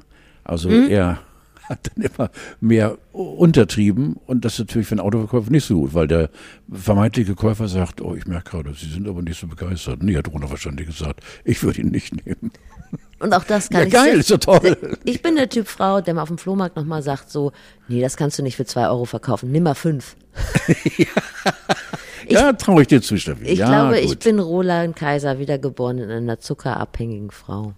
[0.44, 1.20] Also er
[1.68, 2.30] hat dann immer
[2.60, 6.30] mehr untertrieben und das ist natürlich für einen Autoverkäufer nicht so gut, weil der
[6.70, 10.02] vermeintliche Käufer sagt, oh, ich merke gerade, Sie sind aber nicht so begeistert.
[10.02, 12.50] Nee, hat Rona wahrscheinlich gesagt, ich würde ihn nicht nehmen.
[13.18, 14.76] Und auch das kann Ja, ich geil, ist so toll.
[15.04, 17.52] Ich bin der Typ Frau, der mal auf dem Flohmarkt nochmal sagt so,
[17.88, 20.16] nee, das kannst du nicht für zwei Euro verkaufen, nimm mal fünf.
[22.28, 23.44] ja, traue ich dir zu, Steffi.
[23.44, 24.24] Ich ja, glaube, ich gut.
[24.24, 27.72] bin Roland Kaiser, wiedergeboren in einer zuckerabhängigen Frau.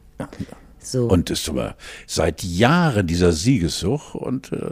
[0.81, 1.07] So.
[1.07, 1.77] Und ist aber
[2.07, 4.71] seit Jahren dieser Siegessuch und äh,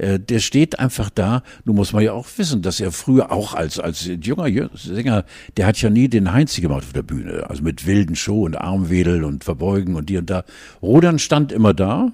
[0.00, 1.42] der steht einfach da.
[1.64, 5.24] Nun muss man ja auch wissen, dass er früher auch als, als junger Sänger,
[5.56, 7.50] der hat ja nie den Heinzi gemacht auf der Bühne.
[7.50, 10.44] Also mit wilden Show und Armwedel und Verbeugen und die und da.
[10.80, 12.12] Rodan stand immer da.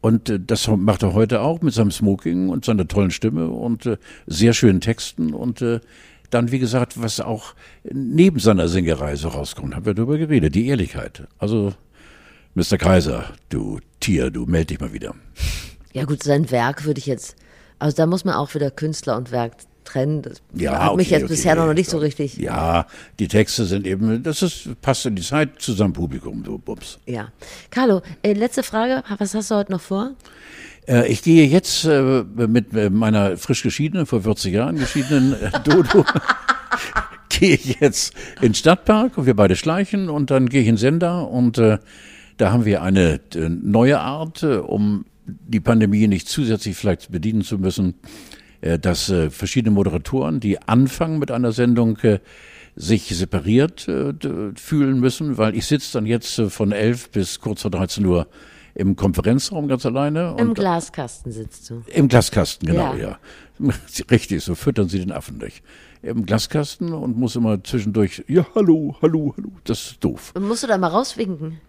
[0.00, 3.86] Und äh, das macht er heute auch mit seinem Smoking und seiner tollen Stimme und
[3.86, 3.96] äh,
[4.26, 5.80] sehr schönen Texten und äh,
[6.32, 10.66] dann, wie gesagt, was auch neben seiner Singerei so rauskommt, haben wir darüber geredet, die
[10.66, 11.24] Ehrlichkeit.
[11.38, 11.74] Also,
[12.54, 12.78] Mr.
[12.78, 15.14] Kaiser, du Tier, du meld dich mal wieder.
[15.92, 17.36] Ja gut, sein Werk würde ich jetzt,
[17.78, 19.52] also da muss man auch wieder Künstler und Werk
[19.84, 20.22] trennen.
[20.22, 21.32] Das Ja, hat mich okay, jetzt okay.
[21.32, 22.36] bisher noch nicht so richtig.
[22.36, 22.86] Ja,
[23.18, 26.98] die Texte sind eben, das ist, passt in die Zeit zu seinem Publikum, so Bums.
[27.06, 27.28] Ja.
[27.70, 29.02] Carlo, äh, letzte Frage.
[29.18, 30.12] Was hast du heute noch vor?
[30.88, 36.04] Äh, ich gehe jetzt äh, mit äh, meiner frisch geschiedenen, vor 40 Jahren geschiedenen Dodo,
[37.28, 40.74] gehe ich jetzt in den Stadtpark und wir beide schleichen und dann gehe ich in
[40.74, 41.80] den Sender und da
[42.40, 47.94] haben wir eine neue Art, um die Pandemie nicht zusätzlich vielleicht bedienen zu müssen,
[48.60, 52.20] äh, dass äh, verschiedene Moderatoren, die anfangen mit einer Sendung, äh,
[52.74, 58.06] sich separiert fühlen müssen, weil ich sitze dann jetzt von 11 bis kurz vor 13
[58.06, 58.28] Uhr
[58.74, 60.34] im Konferenzraum ganz alleine.
[60.38, 61.82] Im Glaskasten sitzt du.
[61.88, 63.18] im Glaskasten, genau, Ja.
[63.58, 63.72] ja.
[64.10, 65.62] Richtig, so füttern sie den Affen nicht.
[66.00, 69.52] Im Glaskasten und muss immer zwischendurch, ja, hallo, hallo, hallo.
[69.64, 70.32] Das ist doof.
[70.34, 71.60] Und musst du da mal rauswinken?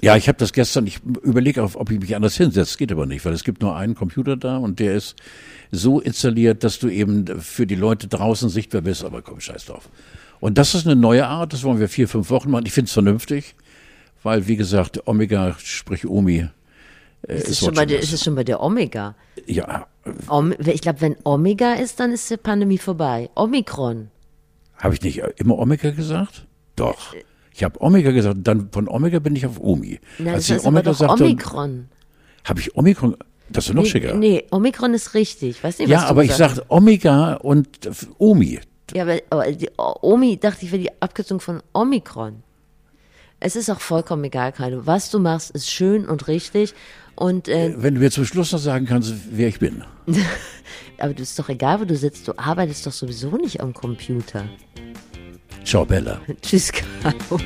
[0.00, 2.78] Ja, ich habe das gestern, ich überlege, auf, ob ich mich anders hinsetze.
[2.78, 5.16] Geht aber nicht, weil es gibt nur einen Computer da und der ist
[5.72, 9.04] so installiert, dass du eben für die Leute draußen sichtbar bist.
[9.04, 9.88] Aber komm, scheiß drauf.
[10.40, 12.66] Und das ist eine neue Art, das wollen wir vier, fünf Wochen machen.
[12.66, 13.56] Ich finde es vernünftig,
[14.22, 16.48] weil, wie gesagt, Omega, sprich Omi,
[17.26, 19.16] äh, Ist es, ist schon bei watching der, ist es schon bei der Omega?
[19.46, 19.88] Ja,
[20.28, 23.30] Om, ich glaube, wenn Omega ist, dann ist die Pandemie vorbei.
[23.34, 24.10] Omikron.
[24.76, 26.46] Habe ich nicht immer Omega gesagt?
[26.76, 27.14] Doch.
[27.58, 29.98] Ich habe Omega gesagt, dann von Omega bin ich auf Omi.
[30.20, 31.88] Nein, Als das ich Omega sagte, Omikron.
[32.44, 33.16] habe ich Omikron,
[33.50, 34.14] das ist noch Nee, schicker.
[34.14, 35.64] nee, Omikron ist richtig.
[35.64, 38.60] Weiß nicht, ja, was du aber ich sage Omega und äh, Omi.
[38.94, 42.44] Ja, aber, aber die Omi dachte ich wäre die Abkürzung von Omikron.
[43.40, 44.86] Es ist auch vollkommen egal, Carlo.
[44.86, 46.74] Was du machst, ist schön und richtig.
[47.16, 49.82] Und äh, Wenn du mir zum Schluss noch sagen kannst, wer ich bin.
[50.98, 52.28] aber du ist doch egal, wo du sitzt.
[52.28, 54.44] Du arbeitest doch sowieso nicht am Computer.
[55.64, 56.20] Ciao Bella.
[56.42, 57.38] Tschüss Caro.